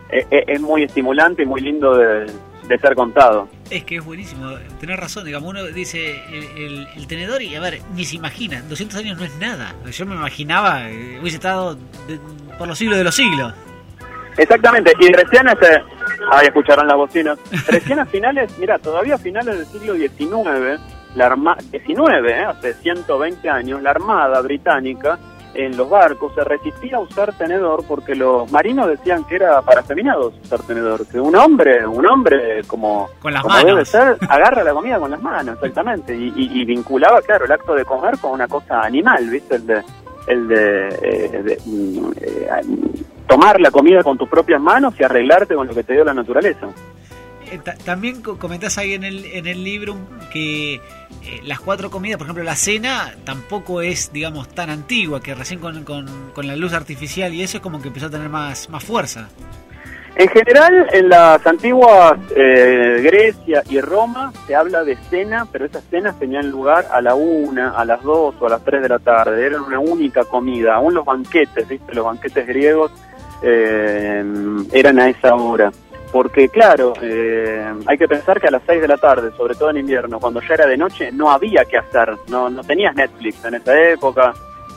es, 0.09 0.61
muy 0.61 0.83
estimulante 0.83 1.43
y 1.43 1.45
muy 1.45 1.59
lindo 1.59 1.95
de, 1.95 2.25
ser 2.77 2.95
contado. 2.95 3.49
Es 3.69 3.83
que 3.83 3.97
es 3.97 4.05
buenísimo, 4.05 4.51
tenés 4.79 4.99
razón, 4.99 5.25
digamos, 5.25 5.49
uno 5.49 5.63
dice 5.65 6.21
el, 6.31 7.07
tenedor 7.07 7.41
y 7.41 7.55
a 7.55 7.59
ver, 7.59 7.81
ni 7.95 8.05
se 8.05 8.15
imagina, 8.15 8.61
200 8.61 8.99
años 8.99 9.17
no 9.17 9.25
es 9.25 9.35
nada. 9.37 9.73
Yo 9.91 10.05
me 10.05 10.15
imaginaba, 10.15 10.89
eh, 10.89 11.19
hubiese 11.21 11.37
estado 11.37 11.77
por 12.57 12.67
los 12.67 12.77
siglos 12.77 12.97
de 12.97 13.03
los 13.03 13.15
siglos. 13.15 13.53
Exactamente, 14.37 14.93
y 14.99 15.11
recién, 15.11 15.47
este, 15.49 15.81
ahí 16.31 16.47
escucharán 16.47 16.87
las 16.87 16.95
bocinas, 16.95 17.37
recién 17.67 17.99
a 17.99 18.05
finales, 18.05 18.57
mira, 18.57 18.77
todavía 18.79 19.15
a 19.15 19.17
finales 19.17 19.57
del 19.57 19.65
siglo 19.65 19.95
XIX, 19.95 20.79
la 21.15 21.25
armada, 21.25 21.57
19, 21.71 22.31
eh, 22.31 22.43
hace 22.43 22.73
120 22.75 23.49
años, 23.49 23.81
la 23.81 23.91
Armada 23.91 24.39
Británica 24.41 25.19
en 25.53 25.75
los 25.75 25.89
barcos 25.89 26.33
se 26.35 26.43
resistía 26.43 26.97
a 26.97 26.99
usar 26.99 27.33
tenedor 27.37 27.83
porque 27.87 28.15
los 28.15 28.51
marinos 28.51 28.87
decían 28.87 29.23
que 29.23 29.35
era 29.35 29.61
para 29.61 29.83
feminados 29.83 30.33
usar 30.43 30.61
tenedor, 30.63 31.05
que 31.07 31.19
un 31.19 31.35
hombre, 31.35 31.85
un 31.85 32.05
hombre 32.05 32.63
como, 32.67 33.09
con 33.21 33.33
las 33.33 33.43
debe 33.65 33.85
ser, 33.85 34.17
agarra 34.27 34.63
la 34.63 34.73
comida 34.73 34.99
con 34.99 35.11
las 35.11 35.21
manos, 35.21 35.55
exactamente, 35.55 36.15
y, 36.15 36.65
vinculaba, 36.65 37.21
claro, 37.21 37.45
el 37.45 37.51
acto 37.51 37.73
de 37.73 37.85
comer 37.85 38.17
con 38.19 38.31
una 38.31 38.47
cosa 38.47 38.81
animal, 38.81 39.27
¿viste? 39.29 39.55
El 39.55 39.67
de, 39.67 39.83
el 40.27 40.47
de, 40.47 40.87
eh, 41.01 41.57
mm, 41.65 42.11
eh, 42.21 42.49
tomar 43.27 43.59
la 43.59 43.71
comida 43.71 44.03
con 44.03 44.17
tus 44.17 44.29
propias 44.29 44.61
manos 44.61 44.93
y 44.99 45.03
arreglarte 45.03 45.55
con 45.55 45.67
lo 45.67 45.73
que 45.73 45.83
te 45.83 45.93
dio 45.93 46.03
la 46.03 46.13
naturaleza. 46.13 46.67
Eh, 47.51 47.59
también 47.83 48.21
comentás 48.21 48.77
ahí 48.77 48.93
en 48.93 49.03
el, 49.03 49.25
en 49.25 49.47
el 49.47 49.63
libro 49.63 49.95
que 50.31 50.75
eh, 50.75 50.81
las 51.43 51.59
cuatro 51.59 51.89
comidas, 51.89 52.17
por 52.17 52.25
ejemplo 52.25 52.43
la 52.43 52.55
cena, 52.55 53.13
tampoco 53.23 53.81
es, 53.81 54.11
digamos, 54.13 54.47
tan 54.49 54.69
antigua, 54.69 55.21
que 55.21 55.33
recién 55.33 55.59
con, 55.59 55.83
con, 55.83 56.47
la 56.47 56.55
luz 56.55 56.73
artificial 56.73 57.33
y 57.33 57.41
eso 57.41 57.57
es 57.57 57.63
como 57.63 57.81
que 57.81 57.87
empezó 57.87 58.07
a 58.07 58.09
tener 58.09 58.29
más, 58.29 58.69
más 58.69 58.83
fuerza. 58.83 59.29
En 60.15 60.27
general, 60.27 60.87
en 60.91 61.09
las 61.09 61.45
antiguas 61.47 62.19
eh, 62.35 62.99
Grecia 63.03 63.63
y 63.69 63.79
Roma 63.79 64.33
se 64.45 64.55
habla 64.55 64.83
de 64.83 64.97
cena, 65.09 65.47
pero 65.51 65.65
esas 65.65 65.83
cenas 65.89 66.19
tenían 66.19 66.49
lugar 66.49 66.87
a 66.91 67.01
la 67.01 67.15
una, 67.15 67.71
a 67.71 67.85
las 67.85 68.03
dos 68.03 68.35
o 68.39 68.45
a 68.45 68.49
las 68.49 68.63
tres 68.63 68.81
de 68.81 68.89
la 68.89 68.99
tarde. 68.99 69.45
Eran 69.45 69.61
una 69.61 69.79
única 69.79 70.25
comida. 70.25 70.75
Aún 70.75 70.93
los 70.93 71.05
banquetes, 71.05 71.67
¿viste? 71.67 71.93
Los 71.93 72.05
banquetes 72.05 72.45
griegos 72.47 72.91
eran 73.41 74.99
a 74.99 75.09
esa 75.09 75.35
hora. 75.35 75.71
Porque 76.11 76.49
claro, 76.49 76.93
eh, 77.01 77.71
hay 77.85 77.97
que 77.97 78.07
pensar 78.07 78.41
que 78.41 78.47
a 78.47 78.51
las 78.51 78.63
6 78.65 78.81
de 78.81 78.87
la 78.87 78.97
tarde, 78.97 79.31
sobre 79.37 79.55
todo 79.55 79.69
en 79.69 79.77
invierno, 79.77 80.19
cuando 80.19 80.41
ya 80.41 80.55
era 80.55 80.65
de 80.65 80.77
noche, 80.77 81.11
no 81.11 81.31
había 81.31 81.65
que 81.65 81.77
hacer, 81.77 82.15
no, 82.29 82.49
no 82.49 82.63
tenías 82.63 82.95
Netflix 82.95 83.45
en 83.45 83.55
esa 83.55 83.79
época, 83.89 84.33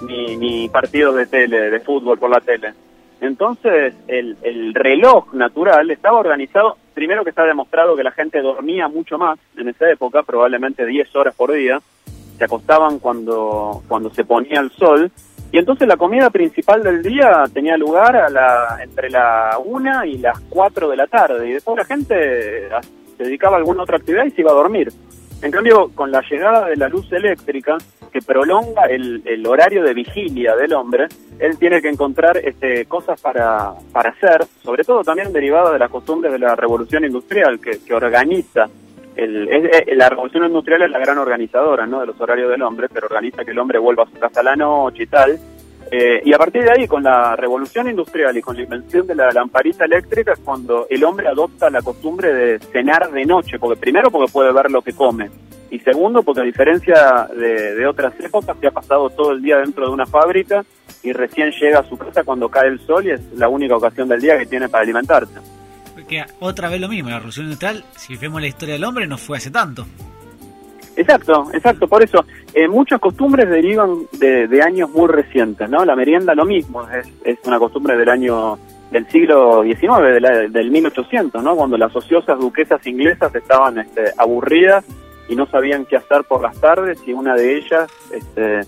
ni, 0.07 0.37
ni 0.37 0.69
partidos 0.69 1.17
de 1.17 1.27
tele, 1.27 1.71
de 1.71 1.81
fútbol 1.81 2.19
por 2.19 2.31
la 2.31 2.41
tele. 2.41 2.75
Entonces, 3.21 3.95
el, 4.09 4.37
el 4.43 4.75
reloj 4.75 5.33
natural 5.33 5.91
estaba 5.91 6.19
organizado, 6.19 6.77
primero 6.93 7.25
que 7.25 7.31
está 7.31 7.45
demostrado 7.45 7.97
que 7.97 8.03
la 8.03 8.11
gente 8.11 8.43
dormía 8.43 8.89
mucho 8.89 9.17
más 9.17 9.39
en 9.57 9.69
esa 9.69 9.91
época, 9.91 10.23
probablemente 10.25 10.85
10 10.85 11.15
horas 11.17 11.35
por 11.35 11.53
día, 11.53 11.81
se 12.37 12.45
acostaban 12.45 12.99
cuando, 12.99 13.83
cuando 13.87 14.11
se 14.11 14.25
ponía 14.25 14.61
el 14.61 14.73
sol, 14.73 15.11
y 15.53 15.59
entonces 15.59 15.87
la 15.87 15.99
comida 15.99 16.31
principal 16.31 16.83
del 16.83 17.03
día 17.03 17.45
tenía 17.53 17.77
lugar 17.77 18.17
a 18.17 18.31
la, 18.31 18.79
entre 18.83 19.11
la 19.11 19.59
1 19.63 20.07
y 20.07 20.17
las 20.17 20.41
4 20.49 20.89
de 20.89 20.97
la 20.97 21.07
tarde, 21.07 21.47
y 21.47 21.53
después 21.53 21.77
la 21.77 21.85
gente 21.85 22.71
se 23.19 23.23
dedicaba 23.23 23.57
a 23.57 23.59
alguna 23.59 23.83
otra 23.83 23.99
actividad 23.99 24.25
y 24.25 24.31
se 24.31 24.41
iba 24.41 24.51
a 24.51 24.55
dormir. 24.55 24.91
En 25.43 25.51
cambio, 25.51 25.91
con 25.95 26.11
la 26.11 26.23
llegada 26.23 26.69
de 26.69 26.77
la 26.77 26.89
luz 26.89 27.13
eléctrica, 27.13 27.77
que 28.11 28.23
prolonga 28.23 28.85
el, 28.85 29.47
horario 29.47 29.83
de 29.83 29.93
vigilia 29.93 30.57
del 30.57 30.73
hombre, 30.73 31.09
él 31.39 31.59
tiene 31.59 31.83
que 31.83 31.89
encontrar 31.89 32.39
este, 32.39 32.87
cosas 32.87 33.21
para, 33.21 33.73
para 33.93 34.11
hacer, 34.11 34.45
sobre 34.63 34.85
todo 34.85 35.03
también 35.03 35.33
derivadas 35.33 35.73
de 35.73 35.79
las 35.79 35.91
costumbres 35.91 36.33
de 36.33 36.39
la 36.39 36.57
revolución 36.57 37.05
industrial, 37.05 37.61
que, 37.61 37.81
que 37.85 37.95
organiza 37.95 38.69
el, 39.17 39.49
es, 39.49 39.97
la 39.97 40.09
revolución 40.09 40.45
industrial 40.45 40.83
es 40.83 40.91
la 40.91 40.99
gran 40.99 41.19
organizadora 41.19 41.87
¿no? 41.87 42.01
de 42.01 42.07
los 42.07 42.21
horarios 42.21 42.51
del 42.51 42.63
hombre, 42.63 42.89
pero 42.93 43.07
organiza 43.07 43.45
que 43.45 43.51
el 43.51 43.59
hombre 43.59 43.79
vuelva 43.79 44.05
a 44.05 44.07
su 44.07 44.19
casa 44.19 44.41
a 44.41 44.45
la 44.45 44.57
noche 44.57 45.05
y 45.05 45.07
tal. 45.07 45.39
Eh, 45.91 46.23
y 46.25 46.33
a 46.33 46.39
partir 46.39 46.65
de 46.65 46.71
ahí, 46.71 46.89
con 46.89 47.03
la 47.03 47.37
revolución 47.37 47.89
industrial 47.89 48.35
y 48.37 48.41
con 48.41 48.57
la 48.57 48.63
invención 48.63 49.07
de 49.07 49.15
la 49.15 49.31
lamparita 49.31 49.85
eléctrica, 49.85 50.33
es 50.33 50.39
cuando 50.39 50.87
el 50.89 51.05
hombre 51.05 51.29
adopta 51.29 51.69
la 51.69 51.83
costumbre 51.83 52.33
de 52.33 52.59
cenar 52.59 53.11
de 53.11 53.27
noche, 53.27 53.59
porque 53.59 53.79
primero 53.79 54.11
porque 54.11 54.33
puede 54.33 54.53
ver 54.53 54.71
lo 54.71 54.81
que 54.81 54.95
come, 54.95 55.29
y 55.71 55.79
segundo 55.81 56.23
porque 56.23 56.41
a 56.41 56.45
diferencia 56.45 57.29
de, 57.35 57.75
de 57.75 57.87
otras 57.87 58.19
épocas, 58.21 58.57
se 58.59 58.69
ha 58.69 58.71
pasado 58.71 59.11
todo 59.11 59.33
el 59.33 59.43
día 59.43 59.59
dentro 59.59 59.87
de 59.87 59.93
una 59.93 60.07
fábrica 60.07 60.65
y 61.03 61.13
recién 61.13 61.51
llega 61.51 61.81
a 61.81 61.89
su 61.89 61.99
casa 61.99 62.25
cuando 62.25 62.49
cae 62.49 62.69
el 62.69 62.81
sol 62.81 63.07
y 63.07 63.11
es 63.11 63.21
la 63.35 63.49
única 63.49 63.77
ocasión 63.77 64.09
del 64.09 64.21
día 64.21 64.39
que 64.39 64.47
tiene 64.47 64.69
para 64.69 64.85
alimentarse. 64.85 65.41
Porque 65.95 66.25
otra 66.41 66.69
vez 66.69 66.81
lo 66.81 66.89
mismo, 66.89 67.11
la 67.11 67.17
revolución 67.17 67.47
industrial, 67.47 67.85
si 67.97 68.17
vemos 68.17 68.41
la 68.41 68.49
historia 68.49 68.75
del 68.75 68.85
hombre, 68.85 69.07
no 69.07 69.19
fue 69.19 69.39
hace 69.39 69.51
tanto. 69.51 69.87
Exacto, 70.97 71.49
exacto, 71.55 71.89
por 71.89 72.03
eso 72.03 72.25
eh, 72.53 72.69
muchas 72.69 73.01
costumbres 73.01 73.49
derivan 73.49 74.07
de, 74.13 74.63
años 74.63 74.91
muy 74.91 75.09
recientes, 75.09 75.69
¿no? 75.71 75.85
La 75.85 75.97
merienda 75.97 76.35
lo 76.35 76.45
mismo, 76.45 76.87
es, 76.91 77.09
es 77.25 77.39
una 77.45 77.59
costumbre 77.59 77.97
del 77.97 78.11
año 78.11 78.59
del 78.91 79.09
siglo 79.09 79.63
XIX, 79.63 80.13
de 80.13 80.21
la, 80.21 80.31
del 80.49 80.71
1800, 80.71 81.43
¿no? 81.43 81.57
Cuando 81.57 81.79
las 81.79 81.97
ociosas 81.97 82.39
duquesas 82.39 82.87
inglesas 82.87 83.35
estaban 83.35 83.79
este, 83.79 84.13
aburridas 84.19 84.85
y 85.29 85.35
no 85.35 85.47
sabían 85.47 85.87
qué 85.87 85.97
hacer 85.97 86.25
por 86.25 86.43
las 86.43 86.61
tardes 86.61 86.99
y 87.07 87.15
una 87.15 87.35
de 87.35 87.57
ellas 87.57 87.91
este, 88.13 88.61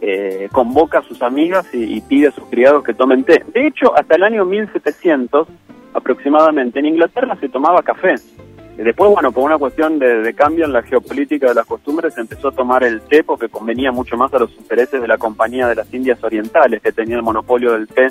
eh, 0.00 0.48
convoca 0.50 0.98
a 0.98 1.02
sus 1.02 1.22
amigas 1.22 1.72
y, 1.72 1.96
y, 1.96 2.00
pide 2.00 2.28
a 2.28 2.32
sus 2.32 2.44
criados 2.46 2.82
que 2.82 2.92
tomen 2.92 3.22
té. 3.22 3.44
De 3.54 3.68
hecho, 3.68 3.96
hasta 3.96 4.16
el 4.16 4.24
año 4.24 4.44
1700 4.44 5.46
aproximadamente 5.94 6.78
en 6.78 6.86
Inglaterra 6.86 7.36
se 7.40 7.48
tomaba 7.48 7.82
café. 7.82 8.14
Después, 8.76 9.10
bueno, 9.10 9.32
por 9.32 9.42
una 9.42 9.58
cuestión 9.58 9.98
de, 9.98 10.22
de, 10.22 10.34
cambio 10.34 10.64
en 10.64 10.72
la 10.72 10.82
geopolítica 10.82 11.48
de 11.48 11.54
las 11.54 11.66
costumbres, 11.66 12.14
se 12.14 12.20
empezó 12.20 12.48
a 12.48 12.52
tomar 12.52 12.84
el 12.84 13.00
té 13.00 13.24
porque 13.24 13.48
convenía 13.48 13.90
mucho 13.90 14.16
más 14.16 14.32
a 14.32 14.38
los 14.38 14.52
intereses 14.56 15.00
de 15.00 15.08
la 15.08 15.18
Compañía 15.18 15.66
de 15.66 15.74
las 15.74 15.92
Indias 15.92 16.22
Orientales, 16.22 16.80
que 16.80 16.92
tenía 16.92 17.16
el 17.16 17.24
monopolio 17.24 17.72
del 17.72 17.88
té 17.88 18.06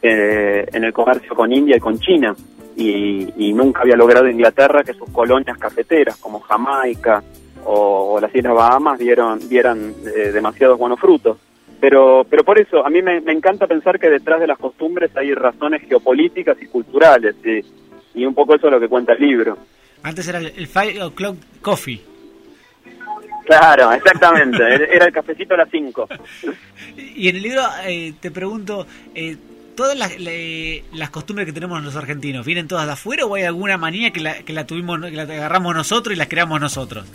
eh, 0.00 0.66
en 0.72 0.84
el 0.84 0.92
comercio 0.92 1.34
con 1.34 1.52
India 1.52 1.76
y 1.76 1.80
con 1.80 1.98
China. 1.98 2.34
Y, 2.76 3.28
y, 3.36 3.52
nunca 3.52 3.80
había 3.82 3.96
logrado 3.96 4.28
Inglaterra 4.28 4.84
que 4.84 4.94
sus 4.94 5.08
colonias 5.10 5.58
cafeteras, 5.58 6.16
como 6.16 6.40
Jamaica 6.40 7.22
o, 7.64 8.18
las 8.20 8.34
Islas 8.34 8.54
Bahamas, 8.54 8.98
dieron, 8.98 9.38
dieran 9.48 9.94
eh, 10.14 10.30
demasiados 10.32 10.78
buenos 10.78 11.00
frutos. 11.00 11.38
Pero, 11.80 12.26
pero 12.28 12.42
por 12.44 12.58
eso, 12.58 12.84
a 12.84 12.90
mí 12.90 13.02
me, 13.02 13.20
me, 13.20 13.32
encanta 13.32 13.66
pensar 13.66 13.98
que 13.98 14.08
detrás 14.08 14.40
de 14.40 14.46
las 14.46 14.58
costumbres 14.58 15.14
hay 15.16 15.34
razones 15.34 15.82
geopolíticas 15.86 16.56
y 16.60 16.66
culturales, 16.66 17.36
y, 17.44 17.60
y 18.20 18.24
un 18.24 18.34
poco 18.34 18.54
eso 18.54 18.66
es 18.68 18.72
lo 18.72 18.80
que 18.80 18.88
cuenta 18.88 19.12
el 19.12 19.20
libro. 19.20 19.58
Antes 20.02 20.26
era 20.28 20.38
el 20.38 20.66
Five 20.66 21.02
O'Clock 21.02 21.36
Coffee. 21.60 22.00
Claro, 23.46 23.92
exactamente. 23.92 24.62
era 24.94 25.06
el 25.06 25.12
cafecito 25.12 25.54
a 25.54 25.58
las 25.58 25.70
5. 25.70 26.08
y 26.96 27.28
en 27.28 27.36
el 27.36 27.42
libro 27.42 27.62
eh, 27.84 28.14
te 28.20 28.30
pregunto, 28.30 28.86
eh, 29.14 29.36
¿todas 29.74 29.96
las, 29.96 30.18
le, 30.18 30.84
las, 30.92 31.10
costumbres 31.10 31.46
que 31.46 31.52
tenemos 31.52 31.82
los 31.82 31.96
argentinos 31.96 32.44
vienen 32.44 32.68
todas 32.68 32.86
de 32.86 32.92
afuera 32.92 33.24
o 33.24 33.34
hay 33.34 33.44
alguna 33.44 33.78
manía 33.78 34.10
que 34.10 34.20
la, 34.20 34.42
que 34.42 34.52
la 34.52 34.66
tuvimos, 34.66 35.00
que 35.00 35.12
la 35.12 35.22
agarramos 35.22 35.74
nosotros 35.74 36.14
y 36.14 36.18
la 36.18 36.28
creamos 36.28 36.60
nosotros? 36.60 37.06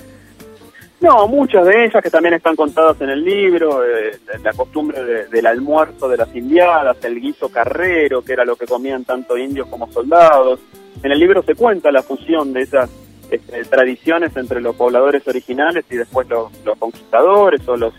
No, 1.02 1.28
muchas 1.28 1.66
de 1.66 1.86
ellas 1.86 2.04
que 2.04 2.12
también 2.12 2.36
están 2.36 2.56
contadas 2.56 3.02
en 3.02 3.10
el 3.10 3.24
libro, 3.24 3.84
eh, 3.84 4.20
la 4.44 4.54
costumbre 4.54 5.04
de, 5.04 5.26
del 5.28 5.48
almuerzo 5.48 6.08
de 6.08 6.18
las 6.18 6.34
indiadas, 6.36 6.96
el 7.04 7.20
guiso 7.20 7.50
carrero, 7.50 8.22
que 8.22 8.34
era 8.34 8.46
lo 8.46 8.56
que 8.56 8.68
comían 8.68 9.04
tanto 9.04 9.36
indios 9.36 9.68
como 9.68 9.92
soldados, 9.92 10.60
en 11.02 11.12
el 11.12 11.20
libro 11.20 11.42
se 11.42 11.56
cuenta 11.56 11.92
la 11.92 12.04
fusión 12.04 12.54
de 12.54 12.62
esas 12.62 12.90
este, 13.32 13.64
tradiciones 13.66 14.36
entre 14.38 14.62
los 14.62 14.76
pobladores 14.76 15.28
originales 15.28 15.86
y 15.90 15.96
después 15.96 16.30
los, 16.30 16.52
los 16.64 16.78
conquistadores 16.78 17.68
o 17.68 17.76
los 17.76 17.94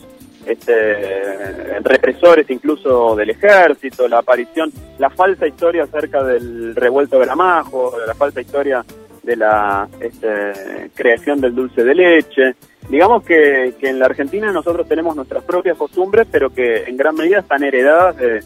este, 0.46 1.80
represores 1.80 2.48
incluso 2.50 3.16
del 3.16 3.30
ejército, 3.30 4.06
la 4.06 4.18
aparición, 4.18 4.72
la 4.98 5.10
falsa 5.10 5.46
historia 5.46 5.84
acerca 5.84 6.22
del 6.22 6.76
revuelto 6.76 7.18
Gramajo, 7.18 7.94
la 8.06 8.14
falsa 8.14 8.40
historia 8.40 8.84
de 9.22 9.36
la 9.36 9.88
este, 10.00 10.90
creación 10.94 11.40
del 11.40 11.54
dulce 11.54 11.82
de 11.82 11.94
leche. 11.94 12.54
Digamos 12.88 13.24
que, 13.24 13.74
que, 13.80 13.88
en 13.88 13.98
la 13.98 14.06
Argentina 14.06 14.52
nosotros 14.52 14.86
tenemos 14.88 15.16
nuestras 15.16 15.44
propias 15.44 15.76
costumbres, 15.78 16.26
pero 16.30 16.50
que 16.50 16.84
en 16.84 16.96
gran 16.96 17.14
medida 17.14 17.40
están 17.40 17.62
heredadas 17.62 18.16
de, 18.16 18.42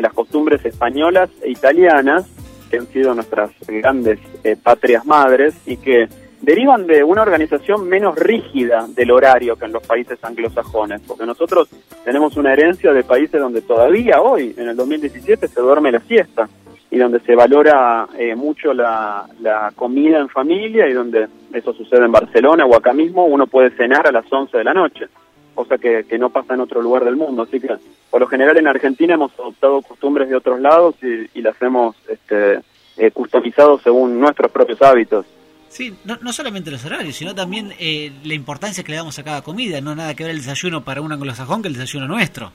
las 0.00 0.12
costumbres 0.12 0.64
españolas 0.64 1.28
e 1.42 1.50
italianas, 1.50 2.26
que 2.70 2.78
han 2.78 2.86
sido 2.86 3.12
nuestras 3.14 3.50
grandes 3.66 4.20
eh, 4.44 4.56
patrias 4.62 5.04
madres 5.04 5.54
y 5.66 5.76
que 5.76 6.08
derivan 6.40 6.86
de 6.86 7.04
una 7.04 7.22
organización 7.22 7.88
menos 7.88 8.16
rígida 8.16 8.86
del 8.88 9.10
horario 9.10 9.56
que 9.56 9.66
en 9.66 9.72
los 9.72 9.86
países 9.86 10.18
anglosajones, 10.22 11.02
porque 11.06 11.26
nosotros 11.26 11.68
tenemos 12.04 12.36
una 12.36 12.52
herencia 12.52 12.92
de 12.92 13.02
países 13.02 13.40
donde 13.40 13.62
todavía 13.62 14.22
hoy, 14.22 14.54
en 14.56 14.68
el 14.68 14.76
2017, 14.76 15.48
se 15.48 15.60
duerme 15.60 15.92
la 15.92 16.00
siesta 16.00 16.48
y 16.90 16.98
donde 16.98 17.20
se 17.20 17.34
valora 17.34 18.08
eh, 18.18 18.34
mucho 18.34 18.72
la, 18.72 19.26
la, 19.40 19.72
comida 19.76 20.18
en 20.18 20.28
familia 20.28 20.88
y 20.88 20.92
donde 20.92 21.28
eso 21.52 21.72
sucede 21.72 22.04
en 22.04 22.12
Barcelona 22.12 22.64
o 22.64 22.74
acá 22.74 22.92
mismo, 22.92 23.24
uno 23.24 23.46
puede 23.46 23.70
cenar 23.70 24.06
a 24.06 24.12
las 24.12 24.30
11 24.30 24.56
de 24.56 24.64
la 24.64 24.74
noche, 24.74 25.08
cosa 25.54 25.78
que, 25.78 26.04
que 26.08 26.18
no 26.18 26.30
pasa 26.30 26.54
en 26.54 26.60
otro 26.60 26.82
lugar 26.82 27.04
del 27.04 27.16
mundo. 27.16 27.42
Así 27.42 27.60
que, 27.60 27.68
por 28.10 28.20
lo 28.20 28.26
general, 28.26 28.56
en 28.56 28.66
Argentina 28.66 29.14
hemos 29.14 29.32
adoptado 29.38 29.82
costumbres 29.82 30.28
de 30.28 30.36
otros 30.36 30.60
lados 30.60 30.94
y, 31.02 31.38
y 31.38 31.42
las 31.42 31.60
hemos 31.62 31.96
este, 32.08 32.60
eh, 32.96 33.10
customizado 33.12 33.78
según 33.78 34.20
nuestros 34.20 34.50
propios 34.50 34.80
hábitos. 34.82 35.26
Sí, 35.68 35.94
no, 36.04 36.18
no 36.20 36.32
solamente 36.32 36.70
los 36.70 36.84
horarios, 36.84 37.14
sino 37.14 37.34
también 37.34 37.72
eh, 37.78 38.12
la 38.24 38.34
importancia 38.34 38.82
que 38.82 38.90
le 38.90 38.96
damos 38.96 39.18
a 39.20 39.24
cada 39.24 39.42
comida. 39.42 39.80
No 39.80 39.94
nada 39.94 40.14
que 40.14 40.24
ver 40.24 40.32
el 40.32 40.38
desayuno 40.38 40.84
para 40.84 41.00
un 41.00 41.12
anglosajón 41.12 41.62
que 41.62 41.68
el 41.68 41.74
desayuno 41.74 42.08
nuestro. 42.08 42.52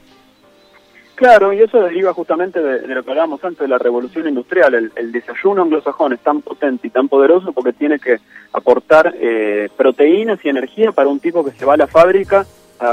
Claro, 1.15 1.53
y 1.53 1.61
eso 1.61 1.81
deriva 1.81 2.13
justamente 2.13 2.61
de, 2.61 2.81
de, 2.81 2.93
lo 2.93 3.01
que 3.01 3.11
hablábamos 3.11 3.41
antes 3.41 3.61
de 3.61 3.69
la 3.69 3.77
revolución 3.77 4.27
industrial. 4.27 4.75
El, 4.75 4.91
el, 4.97 5.13
desayuno 5.13 5.61
anglosajón 5.61 6.11
es 6.11 6.19
tan 6.19 6.41
potente 6.41 6.87
y 6.87 6.89
tan 6.89 7.07
poderoso 7.07 7.53
porque 7.53 7.71
tiene 7.71 7.99
que 7.99 8.17
aportar 8.55 9.13
eh, 9.19 9.69
proteínas 9.75 10.39
y 10.43 10.49
energía 10.49 10.91
para 10.91 11.09
un 11.09 11.19
tipo 11.19 11.43
que 11.43 11.51
se 11.51 11.65
va 11.65 11.73
a 11.73 11.77
la 11.77 11.87
fábrica 11.87 12.45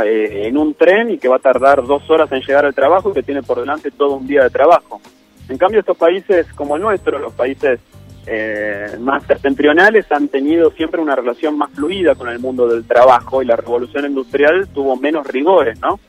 eh, 0.04 0.42
en 0.46 0.58
un 0.58 0.74
tren 0.74 1.10
y 1.10 1.18
que 1.18 1.28
va 1.28 1.36
a 1.36 1.40
tardar 1.40 1.84
dos 1.84 2.08
horas 2.10 2.30
en 2.32 2.40
llegar 2.40 2.64
al 2.64 2.74
trabajo 2.74 3.10
y 3.10 3.14
que 3.14 3.22
tiene 3.22 3.42
por 3.42 3.60
delante 3.60 3.90
todo 3.90 4.16
un 4.16 4.26
día 4.26 4.42
de 4.42 4.50
trabajo. 4.50 5.00
En 5.48 5.58
cambio, 5.58 5.80
estos 5.80 5.96
países 5.96 6.46
como 6.54 6.76
el 6.76 6.82
nuestro, 6.82 7.18
los 7.18 7.32
países 7.32 7.78
eh, 8.26 8.96
más 9.00 9.24
septentrionales, 9.24 10.10
han 10.10 10.28
tenido 10.28 10.70
siempre 10.72 11.00
una 11.00 11.14
relación 11.14 11.56
más 11.56 11.70
fluida 11.70 12.14
con 12.14 12.28
el 12.28 12.38
mundo 12.38 12.66
del 12.66 12.84
trabajo 12.84 13.42
y 13.42 13.46
la 13.46 13.56
revolución 13.56 14.06
industrial 14.06 14.68
tuvo 14.68 14.96
menos 14.96 15.26
rigores, 15.26 15.78
¿no? 15.80 16.00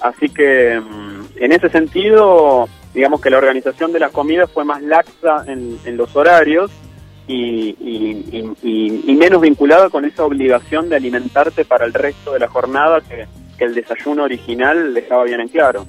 Así 0.00 0.28
que 0.28 0.72
en 0.72 1.52
ese 1.52 1.68
sentido, 1.70 2.68
digamos 2.92 3.20
que 3.20 3.30
la 3.30 3.38
organización 3.38 3.92
de 3.92 4.00
la 4.00 4.10
comida 4.10 4.46
fue 4.46 4.64
más 4.64 4.82
laxa 4.82 5.44
en, 5.46 5.78
en 5.84 5.96
los 5.96 6.14
horarios 6.16 6.70
y, 7.26 7.76
y, 7.80 8.54
y, 8.62 9.02
y, 9.06 9.14
menos 9.14 9.40
vinculada 9.40 9.88
con 9.88 10.04
esa 10.04 10.24
obligación 10.24 10.88
de 10.88 10.96
alimentarte 10.96 11.64
para 11.64 11.86
el 11.86 11.94
resto 11.94 12.32
de 12.32 12.40
la 12.40 12.48
jornada 12.48 13.00
que, 13.00 13.26
que 13.56 13.64
el 13.64 13.74
desayuno 13.74 14.24
original 14.24 14.92
dejaba 14.92 15.24
bien 15.24 15.40
en 15.40 15.48
claro. 15.48 15.86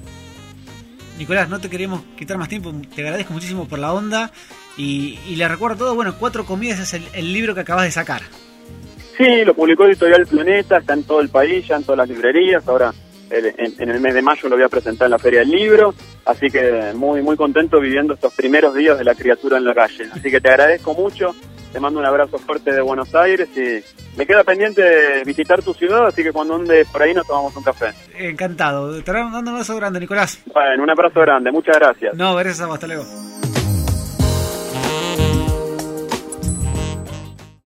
Nicolás, 1.18 1.48
no 1.48 1.60
te 1.60 1.70
queremos 1.70 2.02
quitar 2.16 2.38
más 2.38 2.48
tiempo, 2.48 2.72
te 2.94 3.02
agradezco 3.02 3.32
muchísimo 3.32 3.66
por 3.66 3.78
la 3.78 3.92
onda 3.92 4.30
y, 4.76 5.18
y 5.26 5.36
le 5.36 5.48
recuerdo 5.48 5.78
todo, 5.78 5.94
bueno, 5.94 6.14
Cuatro 6.18 6.44
Comidas 6.44 6.78
es 6.78 6.94
el, 6.94 7.04
el, 7.14 7.32
libro 7.32 7.54
que 7.54 7.60
acabas 7.60 7.84
de 7.84 7.90
sacar. 7.90 8.22
Sí, 9.16 9.44
lo 9.44 9.54
publicó 9.54 9.86
Editorial 9.86 10.26
Planeta, 10.26 10.78
está 10.78 10.92
en 10.92 11.04
todo 11.04 11.20
el 11.20 11.30
país, 11.30 11.66
ya 11.66 11.76
en 11.76 11.84
todas 11.84 11.98
las 11.98 12.08
librerías, 12.08 12.66
ahora 12.68 12.92
en, 13.30 13.74
en, 13.78 13.90
el 13.90 14.00
mes 14.00 14.14
de 14.14 14.22
mayo 14.22 14.48
lo 14.48 14.56
voy 14.56 14.64
a 14.64 14.68
presentar 14.68 15.06
en 15.06 15.12
la 15.12 15.18
Feria 15.18 15.40
del 15.40 15.50
Libro, 15.50 15.94
así 16.24 16.50
que 16.50 16.92
muy 16.94 17.22
muy 17.22 17.36
contento 17.36 17.80
viviendo 17.80 18.14
estos 18.14 18.32
primeros 18.34 18.74
días 18.74 18.98
de 18.98 19.04
la 19.04 19.14
criatura 19.14 19.58
en 19.58 19.64
la 19.64 19.74
calle. 19.74 20.08
Así 20.12 20.30
que 20.30 20.40
te 20.40 20.48
agradezco 20.48 20.94
mucho, 20.94 21.34
te 21.72 21.80
mando 21.80 22.00
un 22.00 22.06
abrazo 22.06 22.38
fuerte 22.38 22.72
de 22.72 22.80
Buenos 22.80 23.14
Aires 23.14 23.48
y 23.56 23.82
me 24.16 24.26
queda 24.26 24.44
pendiente 24.44 24.82
de 24.82 25.24
visitar 25.24 25.62
tu 25.62 25.74
ciudad, 25.74 26.06
así 26.06 26.22
que 26.22 26.32
cuando 26.32 26.54
andes 26.54 26.88
por 26.88 27.02
ahí 27.02 27.12
nos 27.12 27.26
tomamos 27.26 27.54
un 27.56 27.62
café. 27.62 27.92
Encantado, 28.16 29.02
te 29.02 29.12
dando 29.12 29.38
un 29.38 29.48
abrazo 29.48 29.76
grande, 29.76 30.00
Nicolás. 30.00 30.42
Bueno, 30.52 30.84
un 30.84 30.90
abrazo 30.90 31.20
grande, 31.20 31.50
muchas 31.52 31.76
gracias. 31.76 32.14
No, 32.14 32.34
gracias 32.34 32.60
a 32.62 32.66
vos, 32.66 32.74
hasta 32.74 32.86
luego. 32.86 33.04